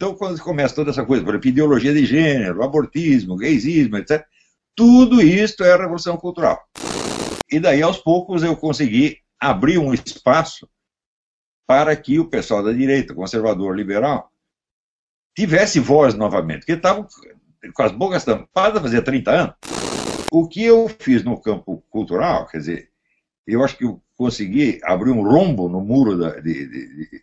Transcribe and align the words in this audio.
Então, 0.00 0.14
quando 0.14 0.40
começa 0.40 0.74
toda 0.74 0.88
essa 0.88 1.04
coisa, 1.04 1.22
por 1.22 1.34
exemplo, 1.34 1.50
ideologia 1.50 1.92
de 1.92 2.06
gênero, 2.06 2.64
abortismo, 2.64 3.36
gaysismo, 3.36 3.98
etc., 3.98 4.24
tudo 4.74 5.20
isso 5.20 5.62
é 5.62 5.76
revolução 5.76 6.16
cultural. 6.16 6.58
E 7.52 7.60
daí, 7.60 7.82
aos 7.82 7.98
poucos, 7.98 8.42
eu 8.42 8.56
consegui 8.56 9.18
abrir 9.38 9.76
um 9.76 9.92
espaço 9.92 10.66
para 11.66 11.94
que 11.94 12.18
o 12.18 12.30
pessoal 12.30 12.62
da 12.62 12.72
direita, 12.72 13.14
conservador, 13.14 13.76
liberal, 13.76 14.32
tivesse 15.36 15.78
voz 15.78 16.14
novamente, 16.14 16.60
porque 16.60 16.72
estavam 16.72 17.06
com 17.74 17.82
as 17.82 17.92
bocas 17.92 18.24
tampadas 18.24 18.80
fazia 18.80 19.02
30 19.02 19.30
anos. 19.30 19.54
O 20.30 20.48
que 20.48 20.64
eu 20.64 20.88
fiz 20.88 21.22
no 21.22 21.38
campo 21.38 21.84
cultural, 21.90 22.46
quer 22.46 22.56
dizer, 22.56 22.90
eu 23.46 23.62
acho 23.62 23.76
que 23.76 23.84
eu 23.84 24.02
consegui 24.16 24.80
abrir 24.82 25.10
um 25.10 25.22
rombo 25.22 25.68
no 25.68 25.82
muro 25.82 26.16
da, 26.16 26.40
de, 26.40 26.66
de 26.66 27.22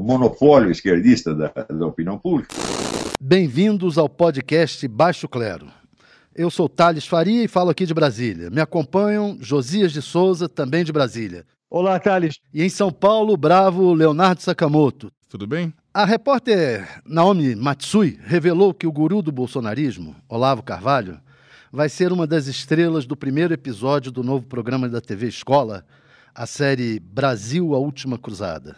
o 0.00 0.02
monopólio 0.02 0.70
esquerdista 0.70 1.34
da, 1.34 1.48
da 1.48 1.86
opinião 1.86 2.18
pública. 2.18 2.54
Bem-vindos 3.20 3.98
ao 3.98 4.08
podcast 4.08 4.88
Baixo 4.88 5.28
Clero. 5.28 5.66
Eu 6.34 6.48
sou 6.48 6.70
Thales 6.70 7.06
Faria 7.06 7.44
e 7.44 7.48
falo 7.48 7.68
aqui 7.68 7.84
de 7.84 7.92
Brasília. 7.92 8.48
Me 8.48 8.62
acompanham 8.62 9.36
Josias 9.42 9.92
de 9.92 10.00
Souza, 10.00 10.48
também 10.48 10.84
de 10.84 10.90
Brasília. 10.90 11.44
Olá, 11.68 12.00
Thales. 12.00 12.40
E 12.52 12.62
em 12.62 12.68
São 12.70 12.90
Paulo, 12.90 13.36
bravo 13.36 13.92
Leonardo 13.92 14.40
Sakamoto. 14.40 15.12
Tudo 15.28 15.46
bem? 15.46 15.70
A 15.92 16.06
repórter 16.06 17.02
Naomi 17.04 17.54
Matsui 17.54 18.18
revelou 18.24 18.72
que 18.72 18.86
o 18.86 18.92
guru 18.92 19.20
do 19.20 19.30
bolsonarismo, 19.30 20.16
Olavo 20.30 20.62
Carvalho, 20.62 21.20
vai 21.70 21.90
ser 21.90 22.10
uma 22.10 22.26
das 22.26 22.46
estrelas 22.46 23.04
do 23.04 23.14
primeiro 23.14 23.52
episódio 23.52 24.10
do 24.10 24.24
novo 24.24 24.46
programa 24.46 24.88
da 24.88 25.00
TV 25.02 25.28
Escola, 25.28 25.84
a 26.34 26.46
série 26.46 26.98
Brasil, 26.98 27.74
a 27.74 27.78
Última 27.78 28.16
Cruzada. 28.16 28.76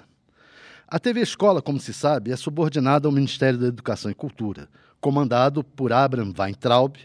A 0.93 0.99
TV 0.99 1.23
Escola, 1.23 1.63
como 1.63 1.81
se 1.81 1.91
sabe, 1.91 2.33
é 2.33 2.37
subordinada 2.37 3.09
ao 3.09 3.13
Ministério 3.13 3.59
da 3.59 3.67
Educação 3.67 4.11
e 4.11 4.15
Cultura, 4.15 4.69
comandado 5.01 5.65
por 5.65 5.91
Abraham 5.91 6.35
Weintraub, 6.39 6.97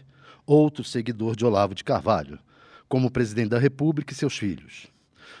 outro 0.46 0.84
seguidor 0.84 1.34
de 1.34 1.46
Olavo 1.46 1.74
de 1.74 1.82
Carvalho, 1.82 2.38
como 2.86 3.10
presidente 3.10 3.48
da 3.48 3.58
República 3.58 4.12
e 4.12 4.14
seus 4.14 4.36
filhos. 4.36 4.88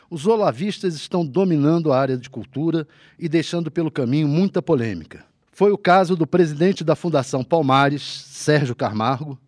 Os 0.08 0.26
olavistas 0.26 0.94
estão 0.94 1.26
dominando 1.26 1.92
a 1.92 2.00
área 2.00 2.16
de 2.16 2.30
cultura 2.30 2.88
e 3.18 3.28
deixando 3.28 3.70
pelo 3.70 3.90
caminho 3.90 4.26
muita 4.26 4.62
polêmica. 4.62 5.26
Foi 5.52 5.70
o 5.70 5.76
caso 5.76 6.16
do 6.16 6.26
presidente 6.26 6.82
da 6.82 6.96
Fundação 6.96 7.44
Palmares, 7.44 8.00
Sérgio 8.02 8.74
Camargo, 8.74 9.38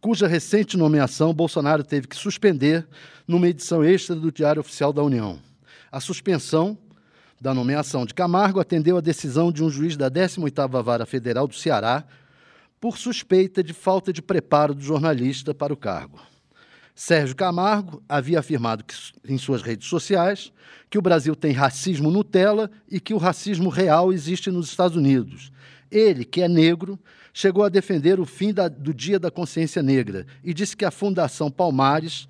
cuja 0.00 0.28
recente 0.28 0.76
nomeação 0.76 1.34
Bolsonaro 1.34 1.82
teve 1.82 2.06
que 2.06 2.14
suspender 2.14 2.86
numa 3.26 3.48
edição 3.48 3.82
extra 3.82 4.14
do 4.14 4.30
Diário 4.30 4.60
Oficial 4.60 4.92
da 4.92 5.02
União. 5.02 5.40
A 5.90 5.98
suspensão 5.98 6.78
da 7.40 7.52
nomeação 7.52 8.06
de 8.06 8.14
Camargo 8.14 8.60
atendeu 8.60 8.96
a 8.96 9.00
decisão 9.00 9.52
de 9.52 9.62
um 9.62 9.70
juiz 9.70 9.96
da 9.96 10.10
18ª 10.10 10.82
Vara 10.82 11.06
Federal 11.06 11.46
do 11.46 11.54
Ceará 11.54 12.04
por 12.80 12.98
suspeita 12.98 13.62
de 13.62 13.72
falta 13.72 14.12
de 14.12 14.20
preparo 14.20 14.74
do 14.74 14.82
jornalista 14.82 15.54
para 15.54 15.72
o 15.72 15.76
cargo. 15.76 16.20
Sérgio 16.94 17.34
Camargo 17.34 18.02
havia 18.08 18.38
afirmado 18.38 18.84
que, 18.84 18.94
em 19.26 19.36
suas 19.36 19.62
redes 19.62 19.88
sociais 19.88 20.52
que 20.88 20.98
o 20.98 21.02
Brasil 21.02 21.34
tem 21.34 21.50
racismo 21.50 22.10
Nutella 22.10 22.70
e 22.88 23.00
que 23.00 23.12
o 23.12 23.18
racismo 23.18 23.68
real 23.68 24.12
existe 24.12 24.48
nos 24.50 24.68
Estados 24.68 24.96
Unidos. 24.96 25.50
Ele, 25.90 26.24
que 26.24 26.40
é 26.40 26.48
negro, 26.48 26.98
chegou 27.32 27.64
a 27.64 27.68
defender 27.68 28.20
o 28.20 28.24
fim 28.24 28.52
da, 28.52 28.68
do 28.68 28.94
Dia 28.94 29.18
da 29.18 29.30
Consciência 29.30 29.82
Negra 29.82 30.24
e 30.42 30.54
disse 30.54 30.76
que 30.76 30.84
a 30.84 30.90
Fundação 30.90 31.50
Palmares 31.50 32.28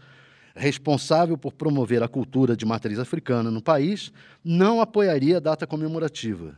responsável 0.54 1.36
por 1.36 1.52
promover 1.52 2.02
a 2.02 2.08
cultura 2.08 2.56
de 2.56 2.64
matriz 2.64 2.98
africana 2.98 3.50
no 3.50 3.60
país, 3.60 4.12
não 4.44 4.80
apoiaria 4.80 5.38
a 5.38 5.40
data 5.40 5.66
comemorativa. 5.66 6.56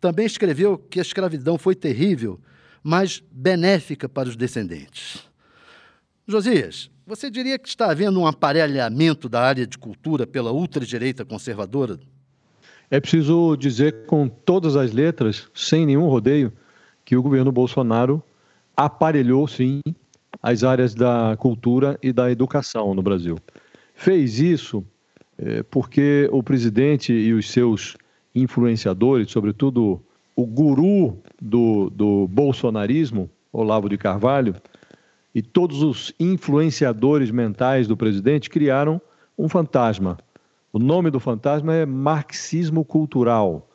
Também 0.00 0.26
escreveu 0.26 0.76
que 0.76 0.98
a 0.98 1.02
escravidão 1.02 1.56
foi 1.56 1.74
terrível, 1.74 2.40
mas 2.82 3.22
benéfica 3.30 4.08
para 4.08 4.28
os 4.28 4.36
descendentes. 4.36 5.24
Josias, 6.26 6.90
você 7.06 7.30
diria 7.30 7.58
que 7.58 7.68
está 7.68 7.90
havendo 7.90 8.20
um 8.20 8.26
aparelhamento 8.26 9.28
da 9.28 9.40
área 9.40 9.66
de 9.66 9.78
cultura 9.78 10.26
pela 10.26 10.50
ultradireita 10.50 11.24
conservadora? 11.24 12.00
É 12.90 13.00
preciso 13.00 13.56
dizer 13.56 14.06
com 14.06 14.28
todas 14.28 14.76
as 14.76 14.92
letras, 14.92 15.48
sem 15.54 15.86
nenhum 15.86 16.08
rodeio, 16.08 16.52
que 17.04 17.16
o 17.16 17.22
governo 17.22 17.52
Bolsonaro 17.52 18.22
aparelhou, 18.76 19.46
sim, 19.46 19.80
as 20.42 20.64
áreas 20.64 20.94
da 20.94 21.36
cultura 21.38 21.98
e 22.02 22.12
da 22.12 22.30
educação 22.30 22.94
no 22.94 23.02
Brasil. 23.02 23.36
Fez 23.94 24.38
isso 24.38 24.84
é, 25.38 25.62
porque 25.62 26.28
o 26.32 26.42
presidente 26.42 27.12
e 27.12 27.32
os 27.32 27.50
seus 27.50 27.96
influenciadores, 28.34 29.30
sobretudo 29.30 30.00
o 30.34 30.46
guru 30.46 31.18
do, 31.40 31.90
do 31.90 32.28
bolsonarismo, 32.28 33.30
Olavo 33.52 33.88
de 33.88 33.96
Carvalho, 33.96 34.54
e 35.34 35.42
todos 35.42 35.82
os 35.82 36.12
influenciadores 36.18 37.30
mentais 37.30 37.86
do 37.86 37.96
presidente 37.96 38.50
criaram 38.50 39.00
um 39.38 39.48
fantasma. 39.48 40.18
O 40.72 40.78
nome 40.78 41.10
do 41.10 41.20
fantasma 41.20 41.74
é 41.74 41.86
marxismo 41.86 42.84
cultural. 42.84 43.68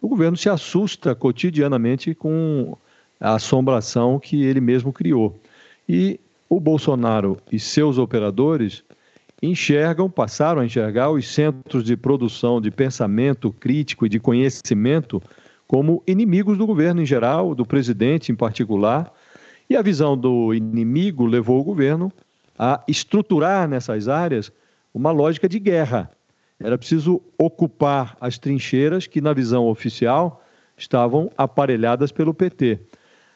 O 0.00 0.08
governo 0.08 0.36
se 0.36 0.48
assusta 0.48 1.14
cotidianamente 1.14 2.14
com 2.14 2.76
a 3.20 3.34
assombração 3.34 4.18
que 4.18 4.42
ele 4.42 4.60
mesmo 4.60 4.92
criou. 4.92 5.38
E 5.92 6.20
o 6.48 6.60
Bolsonaro 6.60 7.36
e 7.50 7.58
seus 7.58 7.98
operadores 7.98 8.84
enxergam, 9.42 10.08
passaram 10.08 10.60
a 10.60 10.64
enxergar 10.64 11.10
os 11.10 11.26
centros 11.26 11.82
de 11.82 11.96
produção 11.96 12.60
de 12.60 12.70
pensamento 12.70 13.50
crítico 13.50 14.06
e 14.06 14.08
de 14.08 14.20
conhecimento 14.20 15.20
como 15.66 16.00
inimigos 16.06 16.56
do 16.56 16.64
governo 16.64 17.02
em 17.02 17.04
geral, 17.06 17.56
do 17.56 17.66
presidente 17.66 18.30
em 18.30 18.36
particular. 18.36 19.12
E 19.68 19.74
a 19.74 19.82
visão 19.82 20.16
do 20.16 20.54
inimigo 20.54 21.26
levou 21.26 21.58
o 21.58 21.64
governo 21.64 22.12
a 22.56 22.80
estruturar 22.86 23.68
nessas 23.68 24.06
áreas 24.06 24.52
uma 24.94 25.10
lógica 25.10 25.48
de 25.48 25.58
guerra. 25.58 26.08
Era 26.60 26.78
preciso 26.78 27.20
ocupar 27.36 28.16
as 28.20 28.38
trincheiras 28.38 29.08
que, 29.08 29.20
na 29.20 29.32
visão 29.32 29.66
oficial, 29.66 30.40
estavam 30.76 31.32
aparelhadas 31.36 32.12
pelo 32.12 32.32
PT. 32.32 32.78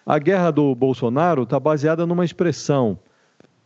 A 0.06 0.18
guerra 0.18 0.50
do 0.50 0.74
Bolsonaro 0.74 1.44
está 1.44 1.58
baseada 1.58 2.04
numa 2.04 2.24
expressão. 2.24 2.98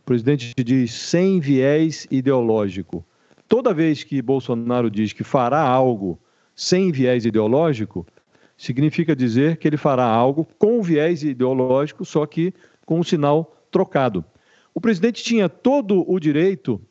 O 0.01 0.05
presidente 0.05 0.53
diz 0.63 0.93
sem 0.93 1.39
viés 1.39 2.07
ideológico. 2.09 3.05
Toda 3.47 3.73
vez 3.73 4.05
que 4.05 4.21
Bolsonaro 4.21 4.89
diz 4.89 5.11
que 5.11 5.23
fará 5.23 5.59
algo 5.59 6.17
sem 6.55 6.91
viés 6.91 7.25
ideológico, 7.25 8.07
significa 8.57 9.15
dizer 9.15 9.57
que 9.57 9.67
ele 9.67 9.75
fará 9.75 10.05
algo 10.05 10.47
com 10.57 10.81
viés 10.81 11.23
ideológico, 11.23 12.05
só 12.05 12.25
que 12.25 12.53
com 12.85 12.99
um 12.99 13.03
sinal 13.03 13.55
trocado. 13.69 14.23
O 14.73 14.79
presidente 14.79 15.21
tinha 15.21 15.49
todo 15.49 16.09
o 16.09 16.19
direito 16.19 16.81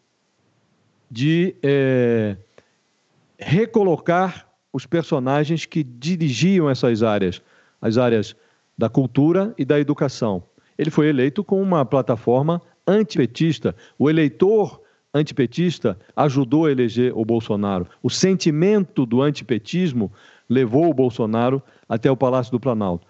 de 1.10 1.54
é, 1.62 2.36
recolocar 3.38 4.46
os 4.70 4.84
personagens 4.84 5.64
que 5.64 5.82
dirigiam 5.82 6.68
essas 6.68 7.02
áreas, 7.02 7.40
as 7.80 7.96
áreas 7.96 8.36
da 8.78 8.88
cultura 8.88 9.52
e 9.58 9.64
da 9.64 9.80
educação. 9.80 10.44
Ele 10.78 10.90
foi 10.90 11.08
eleito 11.08 11.42
com 11.42 11.60
uma 11.60 11.84
plataforma 11.84 12.62
antipetista. 12.86 13.74
O 13.98 14.08
eleitor 14.08 14.80
antipetista 15.12 15.98
ajudou 16.14 16.66
a 16.66 16.70
eleger 16.70 17.12
o 17.16 17.24
Bolsonaro. 17.24 17.88
O 18.00 18.08
sentimento 18.08 19.04
do 19.04 19.20
antipetismo 19.20 20.12
levou 20.48 20.88
o 20.88 20.94
Bolsonaro 20.94 21.60
até 21.88 22.08
o 22.08 22.16
Palácio 22.16 22.52
do 22.52 22.60
Planalto. 22.60 23.06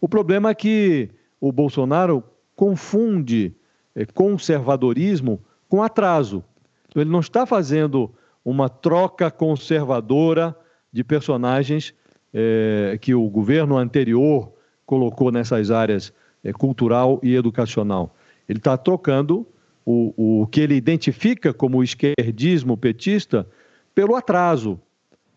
O 0.00 0.08
problema 0.08 0.50
é 0.50 0.54
que 0.54 1.08
o 1.40 1.52
Bolsonaro 1.52 2.24
confunde 2.56 3.54
eh, 3.94 4.04
conservadorismo 4.04 5.40
com 5.68 5.82
atraso. 5.82 6.44
Então, 6.88 7.00
ele 7.00 7.10
não 7.10 7.20
está 7.20 7.46
fazendo 7.46 8.12
uma 8.44 8.68
troca 8.68 9.30
conservadora 9.30 10.56
de 10.92 11.04
personagens 11.04 11.94
eh, 12.34 12.98
que 13.00 13.14
o 13.14 13.28
governo 13.30 13.76
anterior 13.76 14.52
colocou 14.86 15.30
nessas 15.30 15.70
áreas 15.70 16.12
é, 16.42 16.52
cultural 16.52 17.20
e 17.22 17.34
educacional. 17.34 18.14
Ele 18.48 18.58
está 18.58 18.76
trocando 18.76 19.46
o, 19.84 20.42
o 20.42 20.46
que 20.46 20.60
ele 20.60 20.74
identifica 20.74 21.52
como 21.52 21.82
esquerdismo 21.82 22.76
petista 22.76 23.46
pelo 23.94 24.16
atraso, 24.16 24.80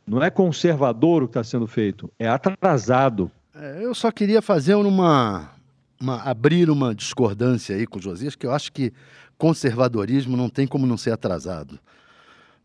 Não 0.07 0.23
é 0.23 0.29
conservador 0.29 1.23
o 1.23 1.27
que 1.27 1.31
está 1.31 1.43
sendo 1.43 1.67
feito, 1.67 2.11
é 2.19 2.27
atrasado. 2.27 3.29
É, 3.55 3.83
eu 3.83 3.93
só 3.95 4.11
queria 4.11 4.41
fazer 4.41 4.75
uma, 4.75 5.51
uma, 5.99 6.21
abrir 6.21 6.69
uma 6.69 6.93
discordância 6.93 7.75
aí 7.75 7.87
com 7.87 7.97
o 7.97 8.01
Josias, 8.01 8.35
que 8.35 8.45
eu 8.45 8.51
acho 8.51 8.71
que 8.71 8.93
conservadorismo 9.37 10.37
não 10.37 10.49
tem 10.49 10.67
como 10.67 10.85
não 10.85 10.97
ser 10.97 11.11
atrasado. 11.11 11.79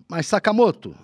Mas 0.08 0.26
Sakamoto, 0.26 0.94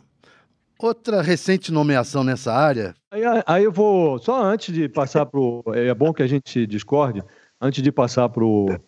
outra 0.79 1.23
recente 1.23 1.73
nomeação 1.73 2.23
nessa 2.23 2.53
área. 2.53 2.95
Aí, 3.11 3.23
aí 3.47 3.65
eu 3.65 3.73
vou, 3.73 4.19
só 4.19 4.43
antes 4.43 4.75
de 4.75 4.89
passar 4.89 5.27
para 5.27 5.41
o. 5.41 5.63
É 5.75 5.95
bom 5.95 6.13
que 6.13 6.23
a 6.23 6.27
gente 6.27 6.67
discorde, 6.67 7.23
antes 7.61 7.83
de 7.83 7.91
passar 7.93 8.29
para 8.29 8.45
o 8.45 8.79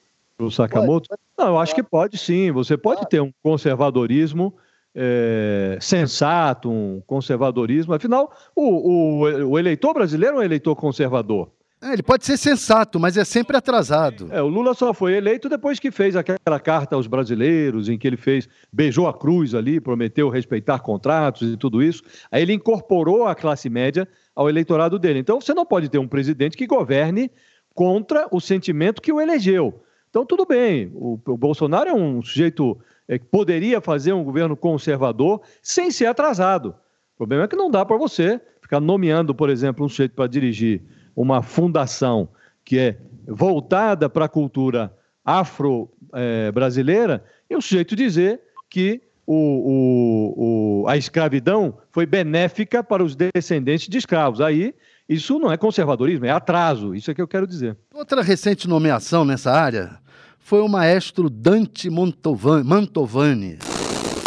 Sakamoto. 0.51 1.09
Não, 1.37 1.49
eu 1.49 1.59
acho 1.59 1.75
que 1.75 1.83
pode 1.83 2.19
sim. 2.19 2.51
Você 2.53 2.77
pode 2.77 3.09
ter 3.09 3.21
um 3.21 3.33
conservadorismo 3.43 4.55
é, 4.95 5.79
sensato, 5.81 6.71
um 6.71 7.01
conservadorismo. 7.07 7.95
Afinal, 7.95 8.33
o, 8.55 8.63
o, 8.63 9.51
o, 9.51 9.59
eleitor 9.59 9.95
brasileiro 9.95 10.37
é 10.37 10.41
um 10.41 10.43
eleitor 10.43 10.75
conservador. 10.75 11.51
É, 11.81 11.93
ele 11.93 12.03
pode 12.03 12.27
ser 12.27 12.37
sensato, 12.37 12.99
mas 12.99 13.17
é 13.17 13.25
sempre 13.25 13.57
atrasado. 13.57 14.29
É, 14.33 14.43
o 14.43 14.49
Lula 14.49 14.75
só 14.75 14.93
foi 14.93 15.15
eleito 15.15 15.49
depois 15.49 15.79
que 15.79 15.93
fez 15.93 16.17
aquela 16.17 16.59
carta 16.59 16.97
aos 16.97 17.07
brasileiros, 17.07 17.89
em 17.89 17.97
que 17.97 18.07
ele 18.07 18.17
fez, 18.17 18.49
beijou 18.73 19.07
a 19.07 19.15
cruz 19.15 19.55
ali, 19.55 19.81
prometeu 19.81 20.29
respeitar 20.29 20.81
contratos 20.81 21.53
e 21.53 21.57
tudo 21.57 21.81
isso. 21.81 22.03
Aí 22.33 22.43
ele 22.43 22.53
incorporou 22.53 23.27
a 23.27 23.35
classe 23.35 23.71
média 23.71 24.09
ao 24.35 24.49
eleitorado 24.49 24.99
dele. 24.99 25.21
Então 25.21 25.41
você 25.41 25.55
não 25.55 25.65
pode 25.65 25.89
ter 25.89 25.99
um 25.99 26.09
presidente 26.09 26.57
que 26.57 26.67
governe 26.67 27.31
contra 27.75 28.27
o 28.33 28.41
sentimento 28.41 29.01
que 29.01 29.13
o 29.13 29.21
elegeu. 29.21 29.81
Então 30.11 30.27
tudo 30.27 30.45
bem, 30.45 30.91
o, 30.95 31.19
o 31.27 31.37
Bolsonaro 31.37 31.91
é 31.91 31.95
um 31.95 32.21
sujeito 32.23 32.77
é, 33.07 33.19
poderia 33.19 33.81
fazer 33.81 34.13
um 34.13 34.25
governo 34.25 34.57
conservador 34.57 35.41
sem 35.63 35.93
ser 35.93 36.07
atrasado. 36.07 36.75
O 37.15 37.19
problema 37.19 37.45
é 37.45 37.49
que 37.49 37.57
não 37.57 37.71
dá 37.71 37.85
para 37.85 37.97
você 37.97 38.41
ficar 38.61 38.81
nomeando, 38.81 39.35
por 39.35 39.49
exemplo, 39.49 39.87
um 39.87 39.89
sujeito 39.89 40.15
para 40.15 40.27
dirigir 40.27 40.83
uma 41.23 41.43
fundação 41.43 42.29
que 42.65 42.79
é 42.79 42.97
voltada 43.27 44.09
para 44.09 44.27
a 44.27 44.29
cultura 44.29 44.95
afro-brasileira 45.25 47.25
é, 47.51 47.55
e 47.55 47.57
o 47.57 47.61
sujeito 47.61 47.97
dizer 47.97 48.41
que 48.71 49.03
o, 49.27 49.35
o, 49.35 50.85
o, 50.85 50.89
a 50.89 50.97
escravidão 50.97 51.77
foi 51.91 52.07
benéfica 52.07 52.85
para 52.85 53.03
os 53.03 53.17
descendentes 53.17 53.89
de 53.89 53.99
escravos. 53.99 54.41
Aí, 54.41 54.75
isso 55.09 55.39
não 55.39 55.51
é 55.51 55.57
conservadorismo, 55.57 56.25
é 56.25 56.31
atraso. 56.31 56.95
Isso 56.95 57.11
é 57.11 57.15
que 57.15 57.21
eu 57.21 57.29
quero 57.29 57.47
dizer. 57.47 57.77
Outra 57.93 58.23
recente 58.23 58.69
nomeação 58.69 59.25
nessa 59.25 59.51
área 59.51 59.99
foi 60.39 60.61
o 60.61 60.69
maestro 60.69 61.29
Dante 61.29 61.91
Mantovani. 61.91 63.59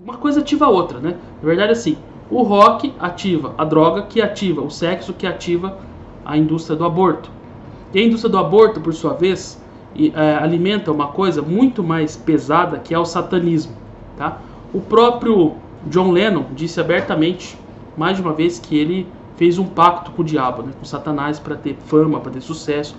Uma 0.03 0.17
coisa 0.17 0.41
ativa 0.41 0.65
a 0.65 0.69
outra, 0.69 0.99
né? 0.99 1.17
Na 1.41 1.47
verdade, 1.47 1.71
assim, 1.71 1.97
o 2.29 2.43
rock 2.43 2.93
ativa 2.99 3.55
a 3.57 3.65
droga, 3.65 4.03
que 4.03 4.21
ativa 4.21 4.61
o 4.61 4.69
sexo, 4.69 5.13
que 5.13 5.25
ativa 5.25 5.79
a 6.25 6.37
indústria 6.37 6.75
do 6.75 6.85
aborto. 6.85 7.29
E 7.93 7.99
a 7.99 8.03
indústria 8.03 8.29
do 8.29 8.37
aborto, 8.37 8.79
por 8.79 8.93
sua 8.93 9.13
vez, 9.13 9.61
é, 9.95 10.35
alimenta 10.35 10.91
uma 10.91 11.07
coisa 11.07 11.41
muito 11.41 11.83
mais 11.83 12.15
pesada, 12.15 12.79
que 12.79 12.93
é 12.93 12.99
o 12.99 13.05
satanismo. 13.05 13.75
Tá? 14.17 14.39
O 14.73 14.79
próprio 14.79 15.55
John 15.87 16.11
Lennon 16.11 16.45
disse 16.53 16.79
abertamente, 16.79 17.57
mais 17.97 18.15
de 18.15 18.21
uma 18.21 18.33
vez, 18.33 18.59
que 18.59 18.77
ele 18.77 19.07
fez 19.35 19.57
um 19.57 19.65
pacto 19.65 20.11
com 20.11 20.21
o 20.21 20.25
diabo, 20.25 20.61
né, 20.63 20.71
com 20.77 20.85
Satanás, 20.85 21.39
para 21.39 21.55
ter 21.55 21.75
fama, 21.87 22.19
para 22.19 22.31
ter 22.31 22.41
sucesso. 22.41 22.95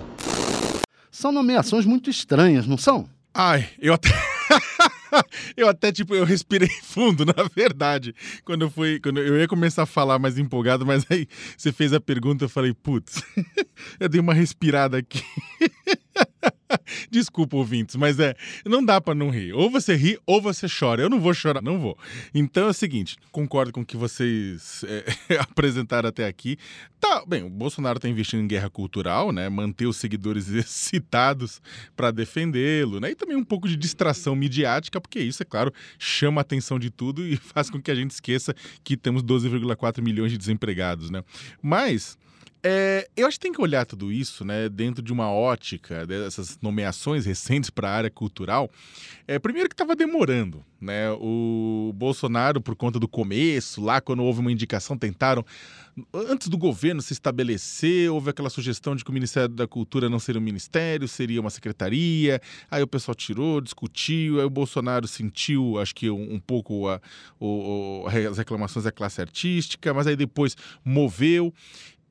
São 1.09 1.31
nomeações 1.31 1.85
muito 1.85 2.09
estranhas, 2.09 2.67
não 2.67 2.77
são? 2.77 3.05
Ai, 3.33 3.65
eu 3.79 3.93
até. 3.93 4.09
eu 5.55 5.67
até, 5.67 5.91
tipo, 5.91 6.15
eu 6.15 6.25
respirei 6.25 6.69
fundo, 6.83 7.25
na 7.25 7.49
verdade. 7.55 8.15
Quando 8.43 8.63
eu 8.63 8.69
fui. 8.69 8.99
Quando 8.99 9.19
eu 9.19 9.39
ia 9.39 9.47
começar 9.47 9.83
a 9.83 9.87
falar 9.87 10.19
mais 10.19 10.37
empolgado, 10.37 10.85
mas 10.85 11.05
aí 11.09 11.27
você 11.57 11.71
fez 11.71 11.93
a 11.93 11.99
pergunta, 11.99 12.45
eu 12.45 12.49
falei, 12.49 12.73
putz, 12.73 13.21
eu 13.99 14.09
dei 14.09 14.19
uma 14.19 14.33
respirada 14.33 14.97
aqui. 14.97 15.23
Desculpa, 17.09 17.57
ouvintes, 17.57 17.95
mas 17.95 18.19
é, 18.19 18.35
não 18.65 18.83
dá 18.83 18.99
para 18.99 19.15
não 19.15 19.29
rir. 19.29 19.53
Ou 19.53 19.69
você 19.69 19.95
ri 19.95 20.17
ou 20.25 20.41
você 20.41 20.67
chora. 20.67 21.01
Eu 21.01 21.09
não 21.09 21.19
vou 21.19 21.33
chorar, 21.33 21.61
não 21.61 21.79
vou. 21.79 21.97
Então 22.33 22.67
é 22.67 22.69
o 22.69 22.73
seguinte, 22.73 23.17
concordo 23.31 23.71
com 23.71 23.81
o 23.81 23.85
que 23.85 23.97
vocês 23.97 24.83
é, 24.87 25.37
apresentaram 25.39 26.09
até 26.09 26.25
aqui. 26.27 26.57
Tá, 26.99 27.23
bem, 27.27 27.43
o 27.43 27.49
Bolsonaro 27.49 27.97
está 27.97 28.07
investindo 28.07 28.41
em 28.41 28.47
guerra 28.47 28.69
cultural, 28.69 29.31
né? 29.31 29.49
Manter 29.49 29.85
os 29.87 29.97
seguidores 29.97 30.47
excitados 30.49 31.61
para 31.95 32.11
defendê-lo, 32.11 32.99
né? 32.99 33.11
E 33.11 33.15
também 33.15 33.35
um 33.35 33.43
pouco 33.43 33.67
de 33.67 33.75
distração 33.75 34.35
midiática, 34.35 35.01
porque 35.01 35.19
isso, 35.19 35.43
é 35.43 35.45
claro, 35.45 35.73
chama 35.99 36.39
a 36.39 36.43
atenção 36.43 36.79
de 36.79 36.89
tudo 36.89 37.25
e 37.25 37.35
faz 37.35 37.69
com 37.69 37.81
que 37.81 37.91
a 37.91 37.95
gente 37.95 38.11
esqueça 38.11 38.55
que 38.83 38.95
temos 38.95 39.23
12,4 39.23 40.01
milhões 40.01 40.31
de 40.31 40.37
desempregados, 40.37 41.09
né? 41.09 41.23
Mas 41.61 42.17
é, 42.65 43.09
eu 43.17 43.27
acho 43.27 43.37
que 43.37 43.43
tem 43.45 43.51
que 43.51 43.61
olhar 43.61 43.85
tudo 43.85 44.09
isso 44.09 44.45
né, 44.45 44.69
dentro 44.69 45.03
de 45.03 45.11
uma 45.11 45.29
ótica 45.29 46.07
dessas 46.07 46.57
nomeações 46.61 47.25
recentes 47.25 47.69
para 47.69 47.89
a 47.89 47.93
área 47.93 48.09
cultural. 48.09 48.71
É, 49.27 49.37
primeiro 49.37 49.67
que 49.67 49.73
estava 49.73 49.95
demorando. 49.95 50.63
Né? 50.79 51.09
O 51.11 51.91
Bolsonaro, 51.95 52.61
por 52.61 52.75
conta 52.75 52.99
do 52.99 53.07
começo, 53.07 53.81
lá 53.81 54.01
quando 54.01 54.23
houve 54.23 54.39
uma 54.41 54.51
indicação, 54.51 54.97
tentaram. 54.97 55.45
Antes 56.11 56.47
do 56.47 56.57
governo 56.57 57.01
se 57.01 57.13
estabelecer, 57.13 58.11
houve 58.11 58.31
aquela 58.31 58.49
sugestão 58.49 58.95
de 58.95 59.03
que 59.03 59.11
o 59.11 59.13
Ministério 59.13 59.49
da 59.49 59.67
Cultura 59.67 60.09
não 60.09 60.19
seria 60.19 60.41
um 60.41 60.43
ministério, 60.43 61.07
seria 61.07 61.39
uma 61.39 61.51
secretaria. 61.51 62.41
Aí 62.69 62.81
o 62.81 62.87
pessoal 62.87 63.13
tirou, 63.13 63.61
discutiu, 63.61 64.39
aí 64.39 64.45
o 64.45 64.49
Bolsonaro 64.49 65.07
sentiu, 65.07 65.77
acho 65.79 65.93
que 65.93 66.09
um, 66.09 66.33
um 66.33 66.39
pouco 66.39 66.89
a, 66.89 66.99
o, 67.39 68.05
as 68.29 68.39
reclamações 68.39 68.85
da 68.85 68.91
classe 68.91 69.21
artística, 69.21 69.93
mas 69.93 70.07
aí 70.07 70.15
depois 70.15 70.57
moveu. 70.83 71.53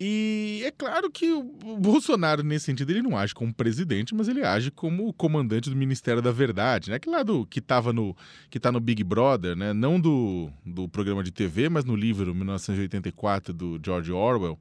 E 0.04 0.62
é 0.64 0.72
claro 0.72 1.08
que 1.08 1.30
o 1.30 1.44
Bolsonaro, 1.78 2.42
nesse 2.42 2.64
sentido, 2.64 2.90
ele 2.90 3.02
não 3.02 3.16
age 3.16 3.32
como 3.32 3.54
presidente, 3.54 4.12
mas 4.12 4.26
ele 4.26 4.42
age 4.44 4.72
como 4.72 5.12
comandante 5.12 5.70
do 5.70 5.76
Ministério 5.76 6.20
da 6.20 6.32
Verdade, 6.32 6.90
né? 6.90 6.96
Aquele 6.96 7.14
lá 7.14 7.24
que 7.48 7.60
estava 7.60 7.92
no, 7.92 8.16
que 8.50 8.58
tá 8.58 8.72
no 8.72 8.80
Big 8.80 9.04
Brother, 9.04 9.54
né? 9.54 9.72
Não 9.72 10.00
do, 10.00 10.50
do 10.66 10.88
programa 10.88 11.22
de 11.22 11.30
TV, 11.30 11.68
mas 11.68 11.84
no 11.84 11.94
livro 11.94 12.34
1984 12.34 13.54
do 13.54 13.80
George 13.80 14.10
Orwell 14.10 14.58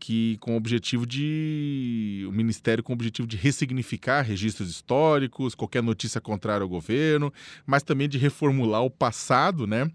que 0.00 0.38
com 0.38 0.54
o 0.54 0.56
objetivo 0.56 1.06
de 1.06 2.24
o 2.26 2.32
ministério 2.32 2.82
com 2.82 2.92
o 2.92 2.94
objetivo 2.94 3.28
de 3.28 3.36
ressignificar 3.36 4.22
registros 4.22 4.70
históricos, 4.70 5.54
qualquer 5.54 5.82
notícia 5.82 6.20
contrária 6.20 6.62
ao 6.62 6.68
governo, 6.68 7.32
mas 7.66 7.82
também 7.82 8.08
de 8.08 8.16
reformular 8.16 8.82
o 8.82 8.90
passado, 8.90 9.66
né? 9.66 9.90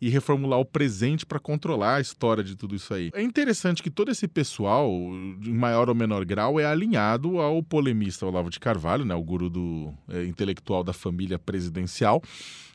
E 0.00 0.08
reformular 0.08 0.60
o 0.60 0.64
presente 0.64 1.26
para 1.26 1.40
controlar 1.40 1.96
a 1.96 2.00
história 2.00 2.44
de 2.44 2.54
tudo 2.54 2.76
isso 2.76 2.94
aí. 2.94 3.10
É 3.12 3.20
interessante 3.20 3.82
que 3.82 3.90
todo 3.90 4.12
esse 4.12 4.28
pessoal, 4.28 4.88
em 4.88 5.54
maior 5.54 5.88
ou 5.88 5.94
menor 5.94 6.24
grau, 6.24 6.60
é 6.60 6.64
alinhado 6.64 7.40
ao 7.40 7.60
polemista 7.60 8.24
Olavo 8.24 8.48
de 8.48 8.60
Carvalho, 8.60 9.04
né? 9.04 9.14
O 9.16 9.22
guru 9.22 9.50
do 9.50 9.92
é, 10.08 10.24
intelectual 10.24 10.84
da 10.84 10.92
família 10.92 11.38
presidencial 11.38 12.22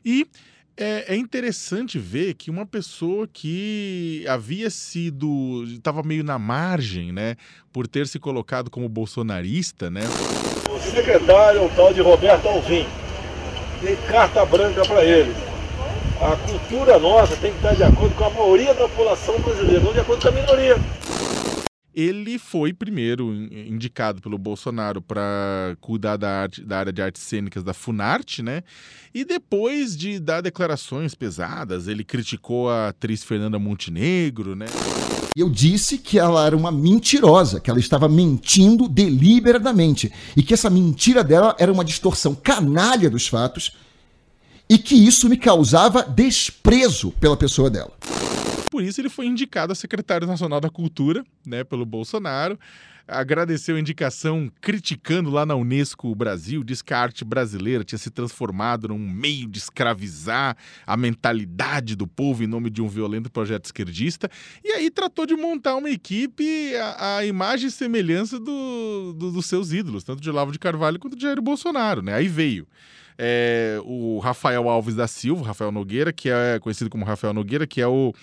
e 0.03 0.27
é, 0.75 1.13
é, 1.13 1.15
interessante 1.15 1.99
ver 1.99 2.33
que 2.33 2.49
uma 2.49 2.65
pessoa 2.65 3.27
que 3.31 4.25
havia 4.27 4.69
sido. 4.69 5.63
estava 5.67 6.01
meio 6.03 6.23
na 6.23 6.39
margem, 6.39 7.11
né? 7.11 7.35
Por 7.71 7.87
ter 7.87 8.07
se 8.07 8.19
colocado 8.19 8.69
como 8.69 8.89
bolsonarista, 8.89 9.89
né? 9.89 10.01
O 10.69 10.79
secretário 10.79 11.61
é 11.61 11.65
o 11.65 11.69
tal 11.69 11.93
de 11.93 12.01
Roberto 12.01 12.47
Alvim. 12.47 12.85
Tem 13.81 13.95
carta 14.07 14.43
branca 14.45 14.81
para 14.85 15.03
ele. 15.03 15.33
A 16.19 16.35
cultura 16.47 16.97
nossa 16.97 17.35
tem 17.35 17.51
que 17.51 17.57
estar 17.57 17.75
de 17.75 17.83
acordo 17.83 18.15
com 18.15 18.23
a 18.23 18.29
maioria 18.29 18.73
da 18.73 18.87
população 18.87 19.37
brasileira, 19.39 19.81
não 19.81 19.93
de 19.93 19.99
acordo 19.99 20.21
com 20.21 20.27
a 20.29 20.31
minoria 20.31 20.77
ele 21.93 22.39
foi 22.39 22.73
primeiro 22.73 23.33
indicado 23.33 24.21
pelo 24.21 24.37
Bolsonaro 24.37 25.01
para 25.01 25.77
cuidar 25.79 26.17
da, 26.17 26.29
arte, 26.41 26.63
da 26.63 26.79
área 26.79 26.91
de 26.91 27.01
artes 27.01 27.21
cênicas 27.21 27.63
da 27.63 27.73
Funarte, 27.73 28.41
né? 28.41 28.63
E 29.13 29.23
depois 29.23 29.95
de 29.95 30.19
dar 30.19 30.41
declarações 30.41 31.13
pesadas, 31.13 31.87
ele 31.87 32.03
criticou 32.03 32.69
a 32.69 32.89
atriz 32.89 33.23
Fernanda 33.23 33.59
Montenegro, 33.59 34.55
né? 34.55 34.65
Eu 35.35 35.49
disse 35.49 35.97
que 35.97 36.17
ela 36.17 36.45
era 36.45 36.55
uma 36.55 36.71
mentirosa, 36.71 37.59
que 37.59 37.69
ela 37.69 37.79
estava 37.79 38.07
mentindo 38.07 38.87
deliberadamente 38.87 40.11
e 40.35 40.43
que 40.43 40.53
essa 40.53 40.69
mentira 40.69 41.23
dela 41.23 41.55
era 41.59 41.71
uma 41.71 41.85
distorção 41.85 42.35
canalha 42.35 43.09
dos 43.09 43.27
fatos 43.27 43.71
e 44.69 44.77
que 44.77 44.95
isso 44.95 45.27
me 45.27 45.37
causava 45.37 46.03
desprezo 46.03 47.11
pela 47.19 47.37
pessoa 47.37 47.69
dela 47.69 47.93
por 48.73 48.83
isso 48.83 48.99
ele 48.99 49.07
foi 49.07 49.27
indicado 49.27 49.71
a 49.71 49.75
secretário 49.75 50.25
nacional 50.25 50.59
da 50.59 50.67
Cultura, 50.67 51.23
né, 51.45 51.63
pelo 51.63 51.85
Bolsonaro. 51.85 52.59
Agradeceu 53.07 53.75
a 53.75 53.79
indicação 53.79 54.51
criticando 54.59 55.29
lá 55.29 55.45
na 55.45 55.53
Unesco 55.53 56.07
o 56.07 56.15
Brasil, 56.15 56.63
diz 56.63 56.81
que 56.81 56.91
a 56.91 56.99
arte 56.99 57.23
brasileira 57.23 57.83
tinha 57.83 57.99
se 57.99 58.09
transformado 58.09 58.87
num 58.87 58.97
meio 58.97 59.47
de 59.47 59.59
escravizar 59.59 60.57
a 60.87 60.97
mentalidade 60.97 61.95
do 61.95 62.07
povo 62.07 62.43
em 62.43 62.47
nome 62.47 62.71
de 62.71 62.81
um 62.81 62.87
violento 62.87 63.31
projeto 63.31 63.65
esquerdista. 63.65 64.27
E 64.63 64.71
aí 64.71 64.89
tratou 64.89 65.27
de 65.27 65.35
montar 65.35 65.75
uma 65.75 65.91
equipe 65.91 66.73
à, 66.97 67.23
imagem 67.23 67.67
e 67.67 67.71
semelhança 67.71 68.39
do, 68.39 69.13
do, 69.15 69.31
dos 69.33 69.45
seus 69.45 69.71
ídolos, 69.71 70.03
tanto 70.03 70.19
de 70.19 70.31
Olavo 70.31 70.51
de 70.51 70.57
Carvalho 70.57 70.97
quanto 70.97 71.15
de 71.15 71.21
Jair 71.21 71.39
Bolsonaro. 71.39 72.01
Né? 72.01 72.15
Aí 72.15 72.27
veio 72.27 72.67
é, 73.17 73.79
o 73.83 74.19
Rafael 74.19 74.69
Alves 74.69 74.95
da 74.95 75.07
Silva, 75.07 75.45
Rafael 75.45 75.71
Nogueira, 75.71 76.11
que 76.13 76.29
é 76.29 76.59
conhecido 76.59 76.89
como 76.89 77.05
Rafael 77.05 77.33
Nogueira, 77.33 77.67
que 77.67 77.81
é 77.81 77.87
o 77.87 78.13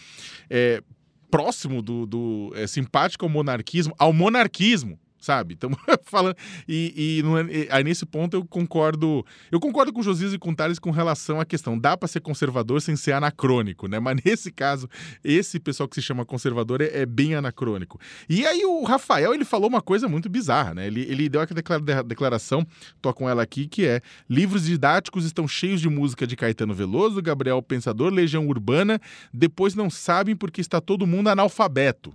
é, 0.49 0.83
próximo 1.31 1.81
do, 1.81 2.07
do 2.07 2.53
é, 2.55 2.67
simpático 2.67 3.25
ao 3.25 3.31
monarquismo, 3.31 3.95
ao 3.99 4.13
monarquismo, 4.13 4.99
sabe? 5.21 5.55
Estamos 5.55 5.79
falando. 6.05 6.37
E, 6.67 7.23
e, 7.23 7.67
é, 7.69 7.69
aí 7.71 7.85
nesse 7.85 8.07
ponto 8.07 8.37
eu 8.37 8.45
concordo. 8.45 9.25
Eu 9.50 9.61
concordo 9.61 9.93
com 9.93 10.00
o 10.00 10.03
Josias 10.03 10.33
e 10.33 10.39
com 10.39 10.50
o 10.50 10.57
Thales 10.57 10.79
com 10.79 10.91
relação 10.91 11.41
à 11.41 11.45
questão. 11.45 11.79
Dá 11.79 11.97
para 11.97 12.09
ser 12.09 12.21
conservador 12.21 12.81
sem 12.81 12.97
ser 12.97 13.12
anacrônico, 13.12 13.87
né? 13.87 14.00
Mas 14.00 14.17
nesse 14.25 14.50
caso, 14.50 14.89
esse 15.23 15.61
pessoal 15.61 15.89
que 15.89 15.95
se 15.95 16.03
chama 16.03 16.25
conservador 16.25 16.81
é, 16.81 17.03
é 17.03 17.07
bem 17.07 17.35
anacrônico. 17.35 18.00
E 18.29 18.47
aí 18.47 18.65
o 18.65 18.83
Rafael 18.85 19.35
ele 19.35 19.45
falou 19.45 19.69
uma 19.69 19.83
coisa 19.83 20.09
muito 20.09 20.29
bizarra, 20.29 20.75
né? 20.75 20.87
Ele, 20.87 21.03
ele 21.03 21.29
deu 21.29 21.41
aquela 21.41 22.03
declaração, 22.03 22.67
tô 23.00 23.12
com 23.12 23.29
ela 23.29 23.43
aqui, 23.43 23.67
que 23.67 23.87
é: 23.87 24.00
livros 24.29 24.65
didáticos 24.65 25.25
estão 25.25 25.47
cheios 25.47 25.81
de 25.81 25.89
música 25.89 26.27
de 26.27 26.37
Caetano 26.37 26.75
Veloso, 26.75 27.21
Gabriel 27.21 27.61
Pensador, 27.62 28.12
Legião 28.12 28.47
Urbana, 28.47 29.00
depois 29.33 29.75
não 29.75 29.91
sabem 29.91 30.35
porque 30.35 30.61
está 30.61 30.81
todo 30.81 31.07
mundo 31.07 31.29
analfabeto. 31.29 32.15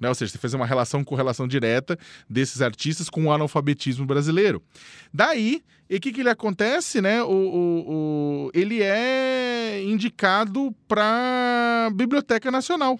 Né? 0.00 0.08
Ou 0.08 0.14
seja, 0.14 0.32
você 0.32 0.38
fez 0.38 0.54
uma 0.54 0.66
relação 0.66 1.02
com 1.02 1.14
relação 1.14 1.48
direta 1.48 1.98
desses 2.28 2.62
artistas 2.62 3.10
com 3.10 3.24
o 3.24 3.32
analfabetismo 3.32 4.06
brasileiro. 4.06 4.62
Daí, 5.12 5.62
o 5.90 6.00
que, 6.00 6.12
que 6.12 6.20
ele 6.20 6.30
acontece? 6.30 7.00
Né? 7.00 7.22
O, 7.22 7.30
o, 7.30 7.84
o 8.46 8.50
ele 8.54 8.82
é 8.82 9.82
indicado 9.82 10.74
para 10.86 11.90
Biblioteca 11.94 12.50
Nacional. 12.50 12.98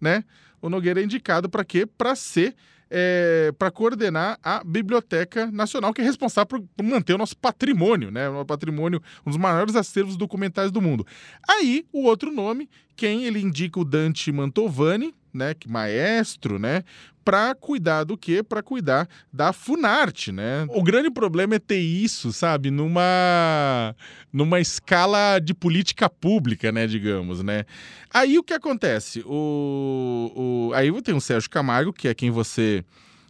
Né? 0.00 0.24
O 0.60 0.68
Nogueira 0.68 1.00
é 1.00 1.04
indicado 1.04 1.48
para 1.48 1.64
quê? 1.64 1.86
Para 1.86 2.14
ser 2.14 2.54
é, 2.90 3.52
para 3.58 3.72
coordenar 3.72 4.38
a 4.40 4.62
Biblioteca 4.62 5.50
Nacional, 5.50 5.92
que 5.92 6.00
é 6.00 6.04
responsável 6.04 6.62
por, 6.76 6.84
manter 6.84 7.14
o 7.14 7.18
nosso 7.18 7.36
patrimônio, 7.36 8.10
né? 8.10 8.28
O 8.28 8.44
patrimônio, 8.44 9.02
um 9.26 9.30
dos 9.30 9.38
maiores 9.38 9.74
acervos 9.74 10.16
documentais 10.16 10.70
do 10.70 10.80
mundo. 10.80 11.04
Aí, 11.48 11.84
o 11.92 12.04
outro 12.04 12.30
nome, 12.30 12.68
quem 12.94 13.24
ele 13.24 13.40
indica 13.40 13.80
o 13.80 13.84
Dante 13.84 14.30
Mantovani, 14.30 15.12
né, 15.34 15.54
que 15.54 15.68
maestro, 15.68 16.58
né, 16.58 16.84
para 17.24 17.54
cuidar 17.54 18.04
do 18.04 18.16
quê? 18.16 18.42
Para 18.42 18.62
cuidar 18.62 19.08
da 19.32 19.52
Funarte, 19.52 20.30
né? 20.30 20.66
O 20.68 20.82
grande 20.82 21.10
problema 21.10 21.54
é 21.54 21.58
ter 21.58 21.80
isso, 21.80 22.32
sabe, 22.32 22.70
numa 22.70 23.96
numa 24.32 24.60
escala 24.60 25.38
de 25.38 25.54
política 25.54 26.08
pública, 26.10 26.70
né, 26.70 26.86
digamos, 26.86 27.42
né? 27.42 27.64
Aí 28.12 28.38
o 28.38 28.42
que 28.42 28.52
acontece? 28.52 29.24
O, 29.26 30.32
o 30.36 30.74
aí 30.74 30.90
tem 31.02 31.14
o 31.14 31.20
Sérgio 31.20 31.48
Camargo, 31.48 31.92
que 31.92 32.08
é 32.08 32.14
quem 32.14 32.30
você 32.30 32.84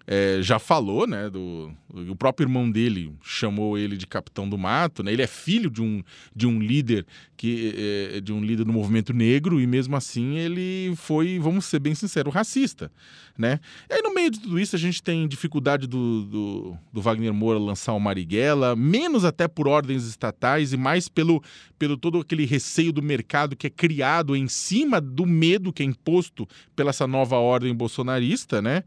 é, 0.07 0.39
já 0.43 0.59
falou, 0.59 1.07
né? 1.07 1.31
Do, 1.31 1.73
o 1.89 2.15
próprio 2.15 2.45
irmão 2.45 2.71
dele 2.71 3.13
chamou 3.23 3.79
ele 3.79 3.97
de 3.97 4.07
capitão 4.07 4.49
do 4.49 4.59
mato, 4.59 5.03
né? 5.03 5.13
Ele 5.13 5.23
é 5.23 5.27
filho 5.27 5.71
de 5.71 5.81
um, 5.81 6.03
de 6.35 6.47
um 6.47 6.59
líder 6.59 7.07
que 7.37 7.75
é, 8.15 8.21
de 8.21 8.33
um 8.33 8.43
líder 8.43 8.65
do 8.65 8.73
movimento 8.73 9.15
negro 9.15 9.61
e 9.61 9.67
mesmo 9.67 9.97
assim 9.97 10.37
ele 10.37 10.95
foi, 10.97 11.39
vamos 11.39 11.65
ser 11.65 11.79
bem 11.79 11.95
sinceros, 11.95 12.35
racista, 12.35 12.93
né? 13.37 13.59
E 13.89 13.95
aí 13.95 14.03
no 14.03 14.13
meio 14.13 14.31
de 14.31 14.41
tudo 14.41 14.59
isso 14.59 14.77
a 14.77 14.79
gente 14.79 15.03
tem 15.03 15.27
dificuldade 15.27 15.87
do, 15.87 16.25
do, 16.25 16.79
do 16.93 17.01
Wagner 17.01 17.33
Moura 17.33 17.59
lançar 17.59 17.95
o 17.95 18.01
Marighella, 18.01 18.77
menos 18.77 19.25
até 19.25 19.49
por 19.49 19.67
ordens 19.67 20.05
estatais 20.05 20.75
e 20.75 20.77
mais 20.77 21.09
pelo, 21.09 21.43
pelo 21.79 21.97
todo 21.97 22.19
aquele 22.19 22.45
receio 22.45 22.93
do 22.93 23.03
mercado 23.03 23.57
que 23.57 23.67
é 23.67 23.71
criado 23.71 24.37
em 24.37 24.49
cima 24.49 25.01
do 25.01 25.25
medo 25.25 25.73
que 25.73 25.83
é 25.83 25.87
imposto 25.87 26.47
pela 26.77 26.91
essa 26.91 27.07
nova 27.07 27.37
ordem 27.37 27.75
bolsonarista, 27.75 28.61
né? 28.61 28.85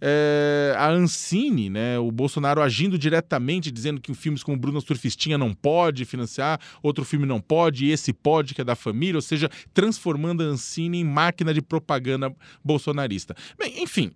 É, 0.00 0.74
a 0.76 0.90
Ancine, 0.90 1.70
né, 1.70 1.98
o 1.98 2.10
Bolsonaro 2.10 2.62
agindo 2.62 2.98
diretamente, 2.98 3.70
dizendo 3.70 4.00
que 4.00 4.12
filmes 4.14 4.42
como 4.42 4.56
Bruna 4.56 4.80
Surfistinha 4.80 5.38
não 5.38 5.52
pode 5.52 6.04
financiar, 6.04 6.60
outro 6.82 7.04
filme 7.04 7.26
não 7.26 7.40
pode, 7.40 7.88
esse 7.88 8.12
pode, 8.12 8.54
que 8.54 8.60
é 8.60 8.64
da 8.64 8.74
família, 8.74 9.16
ou 9.16 9.22
seja, 9.22 9.50
transformando 9.72 10.42
a 10.42 10.46
Ancine 10.46 10.98
em 10.98 11.04
máquina 11.04 11.52
de 11.52 11.62
propaganda 11.62 12.34
bolsonarista. 12.64 13.34
Bem, 13.58 13.82
enfim, 13.82 14.12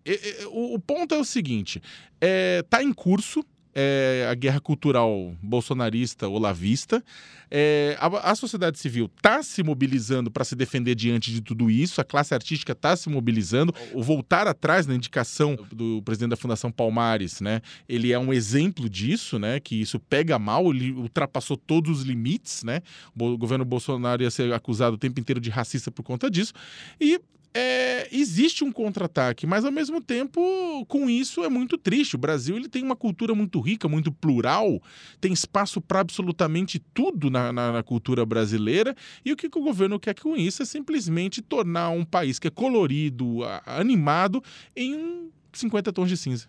o, 0.49 0.79
ponto 0.79 1.15
é 1.15 1.19
o 1.19 1.25
seguinte: 1.25 1.81
é, 2.21 2.63
tá 2.69 2.83
em 2.83 2.93
curso 2.93 3.45
é, 3.75 4.27
a 4.31 4.35
guerra 4.35 4.61
cultural 4.61 5.35
bolsonarista 5.43 6.29
olavista. 6.29 7.03
É, 7.51 7.97
a, 7.99 8.31
a 8.31 8.35
sociedade 8.37 8.79
civil 8.79 9.11
está 9.17 9.43
se 9.43 9.63
mobilizando 9.63 10.31
para 10.31 10.45
se 10.45 10.55
defender 10.55 10.95
diante 10.95 11.33
de 11.33 11.41
tudo 11.41 11.69
isso, 11.69 12.01
a 12.01 12.05
classe 12.05 12.33
artística 12.33 12.73
está 12.73 12.95
se 12.95 13.09
mobilizando. 13.09 13.75
O 13.93 14.03
voltar 14.03 14.47
atrás 14.47 14.87
na 14.87 14.95
indicação 14.95 15.59
do 15.73 16.01
presidente 16.03 16.31
da 16.31 16.37
Fundação 16.37 16.71
Palmares, 16.71 17.41
né, 17.41 17.61
ele 17.89 18.13
é 18.13 18.19
um 18.19 18.33
exemplo 18.33 18.89
disso, 18.89 19.39
né, 19.39 19.59
que 19.59 19.81
isso 19.81 19.99
pega 19.99 20.39
mal, 20.39 20.71
ele 20.71 20.93
ultrapassou 20.93 21.57
todos 21.57 22.01
os 22.01 22.05
limites. 22.05 22.63
Né, 22.63 22.83
o 23.19 23.37
governo 23.37 23.65
Bolsonaro 23.65 24.23
ia 24.23 24.31
ser 24.31 24.53
acusado 24.53 24.95
o 24.95 24.99
tempo 24.99 25.19
inteiro 25.19 25.41
de 25.41 25.51
racista 25.51 25.91
por 25.91 26.03
conta 26.03 26.31
disso. 26.31 26.53
E 27.01 27.21
é, 27.53 28.09
existe 28.13 28.63
um 28.63 28.71
contra-ataque, 28.71 29.47
mas 29.47 29.65
ao 29.65 29.73
mesmo 29.73 30.01
tempo, 30.01 30.85
com 30.87 31.11
isso 31.11 31.43
é 31.43 31.49
muito 31.49 31.77
triste. 31.77 32.15
O 32.15 32.19
Brasil 32.19 32.57
ele 32.57 32.69
tem 32.69 32.83
uma 32.83 32.95
cultura 32.95 33.35
muito 33.35 33.61
rica, 33.61 33.89
muito 33.89 34.13
plural, 34.13 34.81
tem 35.21 35.33
espaço 35.33 35.81
para 35.81 36.01
absolutamente 36.01 36.79
tudo 36.79 37.29
na, 37.29 37.53
na, 37.53 37.73
na, 37.73 37.83
cultura 37.83 38.25
brasileira. 38.25 38.95
E 39.25 39.33
o 39.33 39.37
que, 39.37 39.51
que, 39.51 39.59
o 39.59 39.63
governo 39.63 39.99
quer 39.99 40.15
com 40.15 40.37
isso 40.37 40.63
é 40.63 40.65
simplesmente 40.65 41.43
tornar 41.43 41.91
um 41.91 42.05
país 42.05 42.39
que 42.39 42.47
é 42.47 42.51
colorido, 42.51 43.39
animado, 43.67 44.43
em 44.77 44.95
um 44.95 45.31
50 45.53 45.93
tons 45.93 46.09
de 46.09 46.17
cinza. 46.17 46.49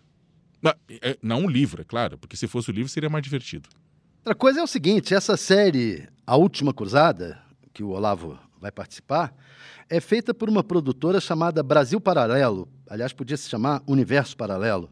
É, 0.88 1.18
não 1.20 1.40
um 1.40 1.50
livro, 1.50 1.82
é 1.82 1.84
claro, 1.84 2.16
porque 2.16 2.36
se 2.36 2.46
fosse 2.46 2.70
o 2.70 2.72
livro 2.72 2.88
seria 2.88 3.10
mais 3.10 3.24
divertido. 3.24 3.68
Outra 4.18 4.36
coisa 4.36 4.60
é 4.60 4.62
o 4.62 4.68
seguinte: 4.68 5.12
essa 5.12 5.36
série, 5.36 6.08
A 6.24 6.36
Última 6.36 6.72
Cruzada, 6.72 7.42
que 7.74 7.82
o 7.82 7.88
Olavo 7.88 8.38
vai 8.62 8.70
participar 8.70 9.34
é 9.90 10.00
feita 10.00 10.32
por 10.32 10.48
uma 10.48 10.64
produtora 10.64 11.20
chamada 11.20 11.62
Brasil 11.62 12.00
Paralelo, 12.00 12.66
aliás, 12.88 13.12
podia 13.12 13.36
se 13.36 13.50
chamar 13.50 13.82
Universo 13.86 14.34
Paralelo, 14.36 14.88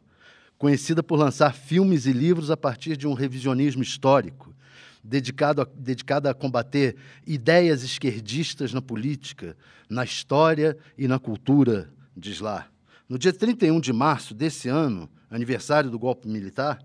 conhecida 0.58 1.02
por 1.02 1.18
lançar 1.18 1.54
filmes 1.54 2.04
e 2.04 2.12
livros 2.12 2.50
a 2.50 2.56
partir 2.56 2.96
de 2.96 3.06
um 3.06 3.14
revisionismo 3.14 3.82
histórico, 3.82 4.54
dedicado 5.02 5.62
a, 5.62 5.66
dedicado 5.74 6.28
a 6.28 6.34
combater 6.34 6.96
ideias 7.26 7.82
esquerdistas 7.82 8.74
na 8.74 8.82
política, 8.82 9.56
na 9.88 10.04
história 10.04 10.76
e 10.98 11.08
na 11.08 11.18
cultura, 11.18 11.88
diz 12.14 12.40
lá. 12.40 12.66
No 13.08 13.18
dia 13.18 13.32
31 13.32 13.80
de 13.80 13.92
março 13.92 14.34
desse 14.34 14.68
ano, 14.68 15.08
aniversário 15.30 15.90
do 15.90 15.98
golpe 15.98 16.28
militar, 16.28 16.78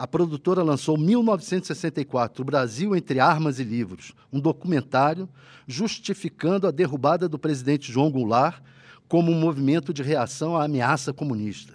a 0.00 0.06
produtora 0.06 0.62
lançou 0.62 0.96
1964, 0.96 2.40
O 2.40 2.44
Brasil 2.46 2.96
entre 2.96 3.20
Armas 3.20 3.58
e 3.58 3.64
Livros, 3.64 4.14
um 4.32 4.40
documentário 4.40 5.28
justificando 5.66 6.66
a 6.66 6.70
derrubada 6.70 7.28
do 7.28 7.38
presidente 7.38 7.92
João 7.92 8.10
Goulart 8.10 8.62
como 9.06 9.30
um 9.30 9.38
movimento 9.38 9.92
de 9.92 10.02
reação 10.02 10.56
à 10.56 10.64
ameaça 10.64 11.12
comunista. 11.12 11.74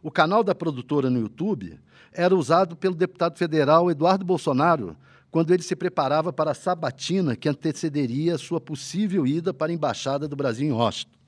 O 0.00 0.12
canal 0.12 0.44
da 0.44 0.54
produtora 0.54 1.10
no 1.10 1.18
YouTube 1.18 1.76
era 2.12 2.36
usado 2.36 2.76
pelo 2.76 2.94
deputado 2.94 3.36
federal 3.36 3.90
Eduardo 3.90 4.24
Bolsonaro 4.24 4.96
quando 5.28 5.52
ele 5.52 5.64
se 5.64 5.74
preparava 5.74 6.32
para 6.32 6.52
a 6.52 6.54
sabatina 6.54 7.34
que 7.34 7.48
antecederia 7.48 8.38
sua 8.38 8.60
possível 8.60 9.26
ida 9.26 9.52
para 9.52 9.72
a 9.72 9.74
embaixada 9.74 10.28
do 10.28 10.36
Brasil 10.36 10.68
em 10.68 10.72
Washington. 10.72 11.18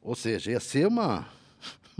Ou 0.00 0.14
seja, 0.14 0.50
ia 0.50 0.60
ser 0.60 0.88
uma, 0.88 1.26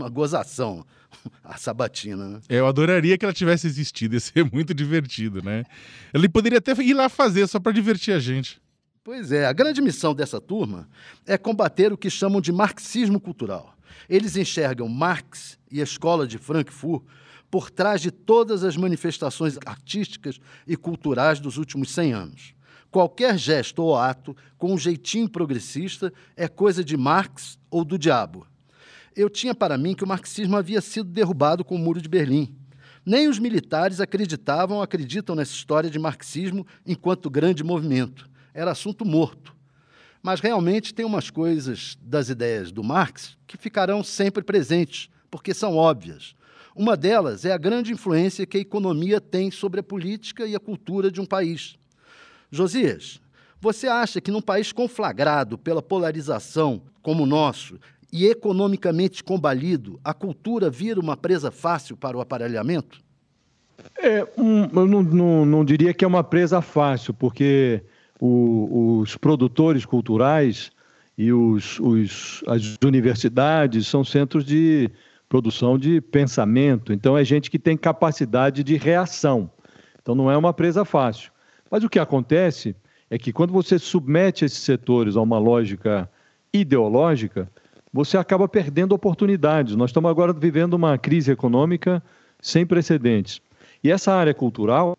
uma 0.03 0.09
gozação 0.09 0.85
a 1.43 1.57
sabatina, 1.57 2.27
né? 2.27 2.39
É, 2.49 2.59
eu 2.59 2.67
adoraria 2.67 3.17
que 3.17 3.25
ela 3.25 3.33
tivesse 3.33 3.65
existido, 3.65 4.15
ia 4.15 4.19
ser 4.19 4.43
muito 4.51 4.73
divertido, 4.73 5.41
né? 5.41 5.63
Ele 6.13 6.27
poderia 6.29 6.59
até 6.59 6.73
ir 6.81 6.93
lá 6.93 7.09
fazer 7.09 7.47
só 7.47 7.59
para 7.59 7.71
divertir 7.71 8.13
a 8.13 8.19
gente. 8.19 8.61
Pois 9.03 9.31
é, 9.31 9.45
a 9.45 9.53
grande 9.53 9.81
missão 9.81 10.13
dessa 10.13 10.39
turma 10.39 10.87
é 11.25 11.37
combater 11.37 11.91
o 11.91 11.97
que 11.97 12.09
chamam 12.09 12.39
de 12.39 12.51
marxismo 12.51 13.19
cultural. 13.19 13.75
Eles 14.09 14.37
enxergam 14.37 14.87
Marx 14.87 15.57
e 15.71 15.81
a 15.81 15.83
escola 15.83 16.25
de 16.25 16.37
Frankfurt 16.37 17.03
por 17.51 17.69
trás 17.69 18.01
de 18.01 18.11
todas 18.11 18.63
as 18.63 18.75
manifestações 18.75 19.57
artísticas 19.65 20.39
e 20.65 20.75
culturais 20.75 21.39
dos 21.39 21.57
últimos 21.57 21.91
100 21.91 22.13
anos. 22.13 22.55
Qualquer 22.89 23.37
gesto 23.37 23.83
ou 23.83 23.95
ato 23.95 24.35
com 24.57 24.73
um 24.73 24.77
jeitinho 24.77 25.29
progressista 25.29 26.13
é 26.35 26.47
coisa 26.47 26.83
de 26.83 26.95
Marx 26.95 27.59
ou 27.69 27.83
do 27.83 27.97
diabo 27.97 28.47
eu 29.15 29.29
tinha 29.29 29.53
para 29.53 29.77
mim 29.77 29.93
que 29.93 30.03
o 30.03 30.07
marxismo 30.07 30.57
havia 30.57 30.81
sido 30.81 31.09
derrubado 31.09 31.63
com 31.63 31.75
o 31.75 31.79
Muro 31.79 32.01
de 32.01 32.09
Berlim. 32.09 32.55
Nem 33.05 33.27
os 33.27 33.37
militares 33.37 33.99
acreditavam 33.99 34.81
acreditam 34.81 35.35
nessa 35.35 35.53
história 35.53 35.89
de 35.89 35.99
marxismo 35.99 36.65
enquanto 36.85 37.29
grande 37.29 37.63
movimento. 37.63 38.29
Era 38.53 38.71
assunto 38.71 39.03
morto. 39.03 39.53
Mas 40.21 40.39
realmente 40.39 40.93
tem 40.93 41.05
umas 41.05 41.29
coisas 41.29 41.97
das 42.01 42.29
ideias 42.29 42.71
do 42.71 42.83
Marx 42.83 43.37
que 43.45 43.57
ficarão 43.57 44.03
sempre 44.03 44.41
presentes, 44.41 45.09
porque 45.29 45.53
são 45.53 45.75
óbvias. 45.75 46.33
Uma 46.75 46.95
delas 46.95 47.43
é 47.43 47.51
a 47.51 47.57
grande 47.57 47.91
influência 47.91 48.45
que 48.45 48.57
a 48.57 48.61
economia 48.61 49.19
tem 49.19 49.51
sobre 49.51 49.81
a 49.81 49.83
política 49.83 50.45
e 50.47 50.55
a 50.55 50.59
cultura 50.59 51.11
de 51.11 51.19
um 51.19 51.25
país. 51.25 51.75
Josias, 52.49 53.19
você 53.59 53.87
acha 53.87 54.21
que 54.21 54.31
num 54.31 54.41
país 54.41 54.71
conflagrado 54.71 55.57
pela 55.57 55.81
polarização 55.81 56.81
como 57.01 57.23
o 57.23 57.27
nosso 57.27 57.77
e 58.13 58.27
economicamente 58.27 59.23
combalido, 59.23 59.99
a 60.03 60.13
cultura 60.13 60.69
vira 60.69 60.99
uma 60.99 61.17
presa 61.17 61.49
fácil 61.49 61.97
para 61.97 62.15
o 62.15 62.21
aparelhamento? 62.21 63.01
É, 63.97 64.23
um, 64.37 64.65
eu 64.65 64.85
não, 64.85 65.01
não, 65.01 65.45
não, 65.47 65.65
diria 65.65 65.95
que 65.95 66.05
é 66.05 66.07
uma 66.07 66.23
presa 66.23 66.61
fácil, 66.61 67.11
porque 67.11 67.81
o, 68.21 68.99
os 68.99 69.17
produtores 69.17 69.83
culturais 69.83 70.71
e 71.17 71.33
os, 71.33 71.79
os, 71.79 72.43
as 72.45 72.77
universidades 72.85 73.87
são 73.87 74.03
centros 74.03 74.45
de 74.45 74.91
produção 75.27 75.75
de 75.75 75.99
pensamento. 75.99 76.93
Então, 76.93 77.17
é 77.17 77.25
gente 77.25 77.49
que 77.49 77.57
tem 77.57 77.75
capacidade 77.75 78.63
de 78.63 78.77
reação. 78.77 79.49
Então, 79.99 80.13
não 80.13 80.29
é 80.29 80.37
uma 80.37 80.53
presa 80.53 80.85
fácil. 80.85 81.31
Mas 81.69 81.83
o 81.83 81.89
que 81.89 81.97
acontece 81.97 82.75
é 83.09 83.17
que 83.17 83.33
quando 83.33 83.51
você 83.51 83.79
submete 83.79 84.45
esses 84.45 84.59
setores 84.59 85.15
a 85.15 85.21
uma 85.21 85.39
lógica 85.39 86.07
ideológica, 86.53 87.49
você 87.93 88.17
acaba 88.17 88.47
perdendo 88.47 88.93
oportunidades. 88.93 89.75
Nós 89.75 89.91
estamos 89.91 90.09
agora 90.09 90.33
vivendo 90.33 90.73
uma 90.73 90.97
crise 90.97 91.31
econômica 91.31 92.01
sem 92.41 92.65
precedentes. 92.65 93.39
E 93.83 93.91
essa 93.91 94.11
área 94.11 94.33
cultural 94.33 94.95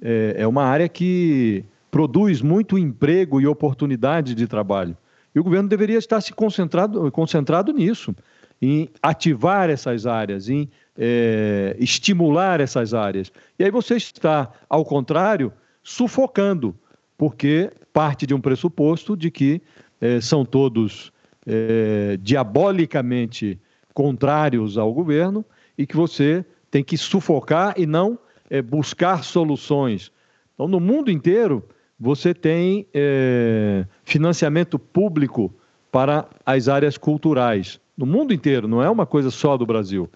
é, 0.00 0.36
é 0.38 0.46
uma 0.46 0.64
área 0.64 0.88
que 0.88 1.64
produz 1.90 2.40
muito 2.40 2.78
emprego 2.78 3.38
e 3.38 3.46
oportunidade 3.46 4.34
de 4.34 4.46
trabalho. 4.46 4.96
E 5.34 5.40
o 5.40 5.44
governo 5.44 5.68
deveria 5.68 5.98
estar 5.98 6.20
se 6.22 6.32
concentrado, 6.32 7.10
concentrado 7.12 7.72
nisso, 7.72 8.14
em 8.60 8.88
ativar 9.02 9.68
essas 9.68 10.06
áreas, 10.06 10.48
em 10.48 10.68
é, 10.96 11.76
estimular 11.78 12.60
essas 12.60 12.94
áreas. 12.94 13.30
E 13.58 13.64
aí 13.64 13.70
você 13.70 13.96
está, 13.96 14.50
ao 14.68 14.84
contrário, 14.84 15.52
sufocando, 15.82 16.74
porque 17.18 17.70
parte 17.92 18.26
de 18.26 18.34
um 18.34 18.40
pressuposto 18.40 19.16
de 19.16 19.30
que 19.30 19.60
é, 20.00 20.20
são 20.20 20.44
todos 20.44 21.11
é, 21.46 22.18
diabolicamente 22.20 23.58
contrários 23.94 24.78
ao 24.78 24.92
governo 24.92 25.44
e 25.76 25.86
que 25.86 25.96
você 25.96 26.44
tem 26.70 26.82
que 26.82 26.96
sufocar 26.96 27.74
e 27.76 27.86
não 27.86 28.18
é, 28.48 28.62
buscar 28.62 29.22
soluções. 29.24 30.12
Então, 30.54 30.68
no 30.68 30.80
mundo 30.80 31.10
inteiro, 31.10 31.62
você 31.98 32.34
tem 32.34 32.86
é, 32.92 33.84
financiamento 34.04 34.78
público 34.78 35.54
para 35.90 36.26
as 36.44 36.68
áreas 36.68 36.96
culturais. 36.96 37.80
No 37.96 38.06
mundo 38.06 38.32
inteiro, 38.32 38.66
não 38.66 38.82
é 38.82 38.88
uma 38.88 39.06
coisa 39.06 39.30
só 39.30 39.56
do 39.56 39.66
Brasil. 39.66 40.10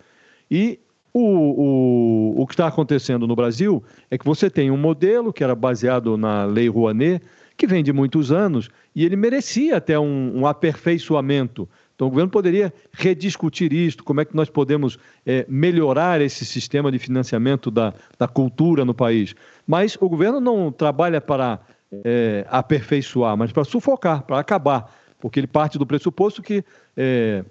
E 0.50 0.80
o, 1.12 2.34
o, 2.36 2.42
o 2.42 2.46
que 2.46 2.54
está 2.54 2.66
acontecendo 2.66 3.26
no 3.26 3.36
Brasil 3.36 3.82
é 4.10 4.18
que 4.18 4.24
você 4.24 4.50
tem 4.50 4.70
um 4.70 4.76
modelo 4.76 5.32
que 5.32 5.44
era 5.44 5.54
baseado 5.54 6.16
na 6.16 6.44
Lei 6.44 6.68
Rouanet, 6.68 7.22
que 7.56 7.66
vem 7.66 7.82
de 7.82 7.92
muitos 7.92 8.30
anos, 8.30 8.68
e 8.94 9.04
ele 9.04 9.16
merecia 9.16 9.76
até 9.76 9.98
um, 9.98 10.40
um 10.40 10.46
aperfeiçoamento. 10.46 11.68
Então, 11.94 12.08
o 12.08 12.10
governo 12.10 12.30
poderia 12.30 12.72
rediscutir 12.92 13.72
isto, 13.72 14.04
como 14.04 14.20
é 14.20 14.24
que 14.24 14.36
nós 14.36 14.50
podemos 14.50 14.98
é, 15.24 15.46
melhorar 15.48 16.20
esse 16.20 16.44
sistema 16.44 16.92
de 16.92 16.98
financiamento 16.98 17.70
da, 17.70 17.94
da 18.18 18.28
cultura 18.28 18.84
no 18.84 18.92
país. 18.92 19.34
Mas 19.66 19.96
o 19.98 20.08
governo 20.08 20.38
não 20.38 20.70
trabalha 20.70 21.20
para 21.20 21.58
é, 22.04 22.46
aperfeiçoar, 22.50 23.36
mas 23.36 23.50
para 23.50 23.64
sufocar, 23.64 24.22
para 24.22 24.38
acabar, 24.38 24.94
porque 25.18 25.40
ele 25.40 25.46
parte 25.46 25.78
do 25.78 25.86
pressuposto 25.86 26.42
que 26.42 26.62
é, 26.94 27.42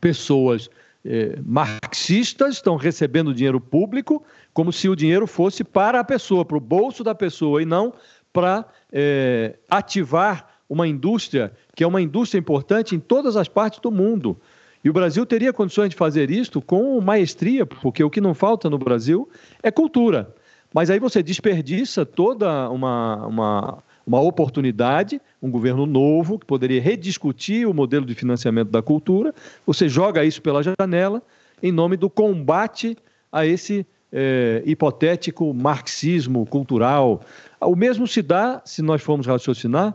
pessoas 0.00 0.68
é, 1.04 1.38
marxistas 1.44 2.56
estão 2.56 2.76
recebendo 2.76 3.32
dinheiro 3.32 3.60
público 3.60 4.22
como 4.52 4.72
se 4.72 4.88
o 4.88 4.96
dinheiro 4.96 5.26
fosse 5.26 5.62
para 5.62 6.00
a 6.00 6.04
pessoa, 6.04 6.44
para 6.44 6.56
o 6.56 6.60
bolso 6.60 7.04
da 7.04 7.14
pessoa, 7.14 7.62
e 7.62 7.64
não 7.64 7.94
para 8.32 8.64
é, 8.92 9.56
ativar 9.70 10.48
uma 10.68 10.86
indústria 10.86 11.52
que 11.74 11.82
é 11.82 11.86
uma 11.86 12.00
indústria 12.00 12.38
importante 12.38 12.94
em 12.94 13.00
todas 13.00 13.36
as 13.36 13.48
partes 13.48 13.80
do 13.80 13.90
mundo. 13.90 14.36
E 14.82 14.88
o 14.88 14.92
Brasil 14.92 15.26
teria 15.26 15.52
condições 15.52 15.90
de 15.90 15.96
fazer 15.96 16.30
isto 16.30 16.62
com 16.62 17.00
maestria, 17.00 17.66
porque 17.66 18.02
o 18.02 18.08
que 18.08 18.20
não 18.20 18.34
falta 18.34 18.70
no 18.70 18.78
Brasil 18.78 19.28
é 19.62 19.70
cultura. 19.70 20.34
Mas 20.72 20.88
aí 20.88 20.98
você 20.98 21.22
desperdiça 21.22 22.06
toda 22.06 22.70
uma, 22.70 23.26
uma, 23.26 23.78
uma 24.06 24.20
oportunidade, 24.20 25.20
um 25.42 25.50
governo 25.50 25.84
novo 25.84 26.38
que 26.38 26.46
poderia 26.46 26.80
rediscutir 26.80 27.68
o 27.68 27.74
modelo 27.74 28.06
de 28.06 28.14
financiamento 28.14 28.70
da 28.70 28.80
cultura, 28.80 29.34
você 29.66 29.88
joga 29.88 30.24
isso 30.24 30.40
pela 30.40 30.62
janela 30.62 31.22
em 31.62 31.72
nome 31.72 31.96
do 31.96 32.08
combate 32.08 32.96
a 33.30 33.44
esse 33.44 33.86
é, 34.12 34.62
hipotético 34.64 35.52
marxismo 35.54 36.44
cultural. 36.46 37.20
O 37.60 37.76
mesmo 37.76 38.06
se 38.06 38.22
dá, 38.22 38.60
se 38.64 38.82
nós 38.82 39.02
formos 39.02 39.26
raciocinar, 39.26 39.94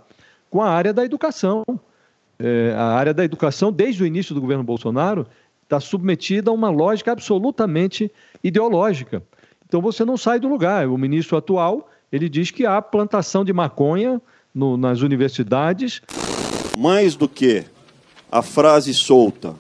com 0.49 0.62
a 0.62 0.69
área 0.69 0.93
da 0.93 1.04
educação. 1.04 1.63
É, 2.38 2.73
a 2.75 2.88
área 2.88 3.13
da 3.13 3.23
educação, 3.23 3.71
desde 3.71 4.04
o 4.04 4.06
início 4.06 4.36
do 4.36 4.41
governo 4.41 4.63
Bolsonaro, 4.63 5.25
está 5.63 5.80
submetida 5.80 6.51
a 6.51 6.54
uma 6.54 6.69
lógica 6.69 7.12
absolutamente 7.12 8.12
ideológica. 8.43 9.23
Então 9.67 9.82
você 9.82 10.06
não 10.06 10.17
sai 10.17 10.39
do 10.39 10.47
lugar. 10.47 10.88
O 10.88 10.97
ministro 10.97 11.38
atual 11.38 11.89
ele 12.12 12.30
diz 12.30 12.51
que 12.51 12.65
há 12.65 12.82
plantação 12.82 13.43
de 13.43 13.51
maconha 13.51 14.21
no, 14.54 14.78
nas 14.78 15.01
universidades. 15.01 16.01
Mais 16.78 17.15
do 17.15 17.28
que 17.28 17.65
a 18.32 18.41
frase 18.41 18.93
solta 18.93 19.56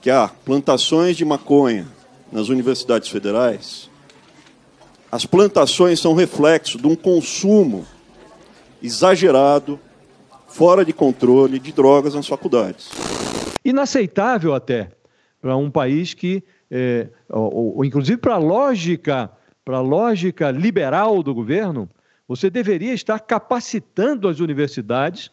que 0.00 0.10
há 0.10 0.28
plantações 0.28 1.16
de 1.16 1.24
maconha 1.24 1.86
nas 2.34 2.48
universidades 2.48 3.08
federais, 3.08 3.88
as 5.10 5.24
plantações 5.24 6.00
são 6.00 6.14
reflexo 6.14 6.76
de 6.76 6.88
um 6.88 6.96
consumo 6.96 7.86
exagerado, 8.82 9.78
fora 10.48 10.84
de 10.84 10.92
controle 10.92 11.60
de 11.60 11.70
drogas 11.70 12.14
nas 12.14 12.26
faculdades. 12.26 12.90
Inaceitável 13.64 14.52
até 14.52 14.90
para 15.40 15.56
um 15.56 15.70
país 15.70 16.12
que 16.12 16.42
é, 16.68 17.08
ou, 17.30 17.76
ou, 17.76 17.84
inclusive 17.84 18.18
para 18.18 18.34
a 18.34 18.38
lógica, 18.38 19.30
para 19.64 19.80
lógica 19.80 20.50
liberal 20.50 21.22
do 21.22 21.32
governo, 21.32 21.88
você 22.26 22.50
deveria 22.50 22.92
estar 22.92 23.20
capacitando 23.20 24.26
as 24.26 24.40
universidades 24.40 25.30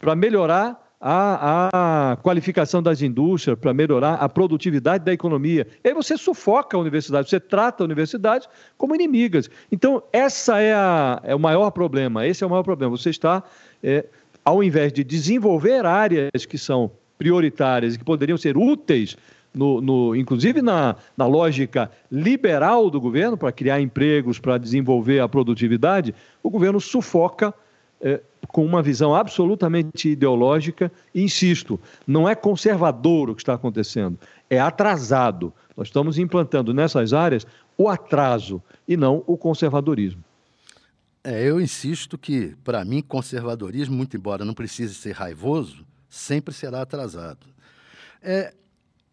para 0.00 0.16
melhorar 0.16 0.87
a, 1.00 1.70
a, 2.12 2.16
qualificação 2.16 2.82
das 2.82 3.02
indústrias, 3.02 3.58
para 3.58 3.72
melhorar 3.72 4.14
a 4.14 4.28
produtividade 4.28 5.04
da 5.04 5.12
economia. 5.12 5.66
E 5.84 5.88
aí 5.88 5.94
você 5.94 6.16
sufoca 6.16 6.76
a 6.76 6.80
universidade, 6.80 7.28
você 7.28 7.38
trata 7.38 7.82
a 7.82 7.86
universidade 7.86 8.48
como 8.76 8.94
inimigas. 8.94 9.48
Então, 9.70 10.02
essa 10.12 10.60
é, 10.60 10.74
a, 10.74 11.20
é 11.22 11.34
o 11.34 11.38
maior 11.38 11.70
problema, 11.70 12.26
esse 12.26 12.42
é 12.42 12.46
o 12.46 12.50
maior 12.50 12.64
problema. 12.64 12.96
Você 12.96 13.10
está, 13.10 13.42
é, 13.82 14.06
ao 14.44 14.62
invés 14.62 14.92
de 14.92 15.04
desenvolver 15.04 15.86
áreas 15.86 16.44
que 16.48 16.58
são 16.58 16.90
prioritárias 17.16 17.94
e 17.94 17.98
que 17.98 18.04
poderiam 18.04 18.38
ser 18.38 18.56
úteis 18.56 19.16
no, 19.54 19.80
no, 19.80 20.16
inclusive 20.16 20.62
na, 20.62 20.96
na 21.16 21.26
lógica 21.26 21.90
liberal 22.10 22.90
do 22.90 23.00
governo, 23.00 23.36
para 23.36 23.50
criar 23.50 23.80
empregos, 23.80 24.38
para 24.38 24.58
desenvolver 24.58 25.20
a 25.20 25.28
produtividade, 25.28 26.14
o 26.42 26.50
governo 26.50 26.80
sufoca 26.80 27.52
é, 28.00 28.20
com 28.48 28.64
uma 28.64 28.82
visão 28.82 29.14
absolutamente 29.14 30.08
ideológica. 30.08 30.90
E 31.14 31.22
insisto, 31.22 31.78
não 32.06 32.28
é 32.28 32.34
conservador 32.34 33.30
o 33.30 33.34
que 33.34 33.42
está 33.42 33.54
acontecendo, 33.54 34.18
é 34.50 34.58
atrasado. 34.58 35.52
Nós 35.76 35.88
estamos 35.88 36.18
implantando 36.18 36.74
nessas 36.74 37.12
áreas 37.12 37.46
o 37.76 37.88
atraso 37.88 38.60
e 38.86 38.96
não 38.96 39.22
o 39.26 39.36
conservadorismo. 39.36 40.24
É, 41.22 41.44
eu 41.44 41.60
insisto 41.60 42.16
que, 42.16 42.56
para 42.64 42.84
mim, 42.84 43.02
conservadorismo, 43.02 43.94
muito 43.94 44.16
embora 44.16 44.44
não 44.44 44.54
precise 44.54 44.94
ser 44.94 45.12
raivoso, 45.12 45.84
sempre 46.08 46.54
será 46.54 46.80
atrasado. 46.82 47.46
É, 48.22 48.54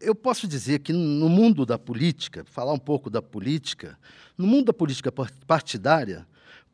eu 0.00 0.14
posso 0.14 0.48
dizer 0.48 0.80
que 0.80 0.92
no 0.92 1.28
mundo 1.28 1.66
da 1.66 1.78
política, 1.78 2.44
falar 2.44 2.72
um 2.72 2.78
pouco 2.78 3.10
da 3.10 3.20
política, 3.20 3.98
no 4.36 4.46
mundo 4.46 4.66
da 4.66 4.72
política 4.72 5.12
partidária, 5.46 6.26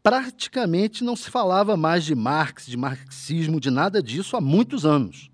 praticamente 0.03 1.05
não 1.05 1.15
se 1.15 1.31
falava 1.31 1.77
mais 1.77 2.05
de 2.05 2.15
Marx, 2.15 2.67
de 2.67 2.77
marxismo, 2.77 3.61
de 3.61 3.71
nada 3.71 4.03
disso 4.03 4.37
há 4.37 4.41
muitos 4.41 4.85
anos. 4.85 5.31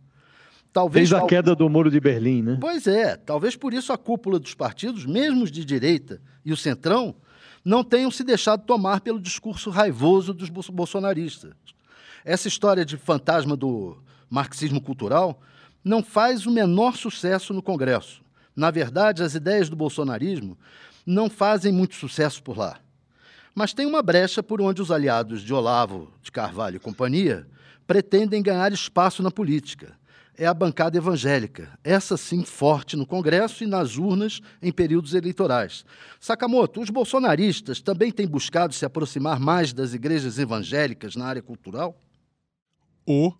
Talvez 0.72 1.08
Desde 1.08 1.24
a 1.24 1.26
queda 1.26 1.54
do 1.56 1.68
Muro 1.68 1.90
de 1.90 1.98
Berlim, 1.98 2.42
né? 2.42 2.58
Pois 2.60 2.86
é, 2.86 3.16
talvez 3.16 3.56
por 3.56 3.72
isso 3.72 3.92
a 3.92 3.98
cúpula 3.98 4.38
dos 4.38 4.54
partidos, 4.54 5.06
mesmo 5.06 5.44
os 5.44 5.50
de 5.50 5.64
direita 5.64 6.20
e 6.44 6.52
o 6.52 6.56
centrão, 6.56 7.16
não 7.64 7.82
tenham 7.82 8.10
se 8.10 8.22
deixado 8.22 8.64
tomar 8.64 9.00
pelo 9.00 9.20
discurso 9.20 9.70
raivoso 9.70 10.34
dos 10.34 10.50
bolsonaristas. 10.50 11.54
Essa 12.24 12.48
história 12.48 12.84
de 12.84 12.96
fantasma 12.96 13.56
do 13.56 13.96
marxismo 14.28 14.80
cultural 14.80 15.40
não 15.82 16.02
faz 16.02 16.44
o 16.46 16.50
menor 16.50 16.96
sucesso 16.96 17.54
no 17.54 17.62
Congresso. 17.62 18.22
Na 18.54 18.70
verdade, 18.70 19.22
as 19.22 19.34
ideias 19.34 19.70
do 19.70 19.76
bolsonarismo 19.76 20.58
não 21.06 21.30
fazem 21.30 21.72
muito 21.72 21.94
sucesso 21.94 22.42
por 22.42 22.58
lá. 22.58 22.78
Mas 23.54 23.72
tem 23.72 23.86
uma 23.86 24.02
brecha 24.02 24.42
por 24.42 24.60
onde 24.60 24.80
os 24.80 24.90
aliados 24.90 25.42
de 25.42 25.52
Olavo 25.52 26.12
de 26.22 26.30
Carvalho 26.30 26.76
e 26.76 26.80
companhia 26.80 27.46
pretendem 27.86 28.42
ganhar 28.42 28.72
espaço 28.72 29.22
na 29.22 29.30
política. 29.30 29.96
É 30.36 30.46
a 30.46 30.54
bancada 30.54 30.96
evangélica, 30.96 31.76
essa 31.82 32.16
sim 32.16 32.44
forte 32.44 32.96
no 32.96 33.04
Congresso 33.04 33.64
e 33.64 33.66
nas 33.66 33.96
urnas 33.96 34.40
em 34.62 34.70
períodos 34.70 35.12
eleitorais. 35.12 35.84
Sakamoto, 36.20 36.80
os 36.80 36.90
bolsonaristas 36.90 37.80
também 37.80 38.12
têm 38.12 38.26
buscado 38.26 38.72
se 38.72 38.84
aproximar 38.84 39.40
mais 39.40 39.72
das 39.72 39.94
igrejas 39.94 40.38
evangélicas 40.38 41.16
na 41.16 41.26
área 41.26 41.42
cultural? 41.42 42.00
O 43.04 43.32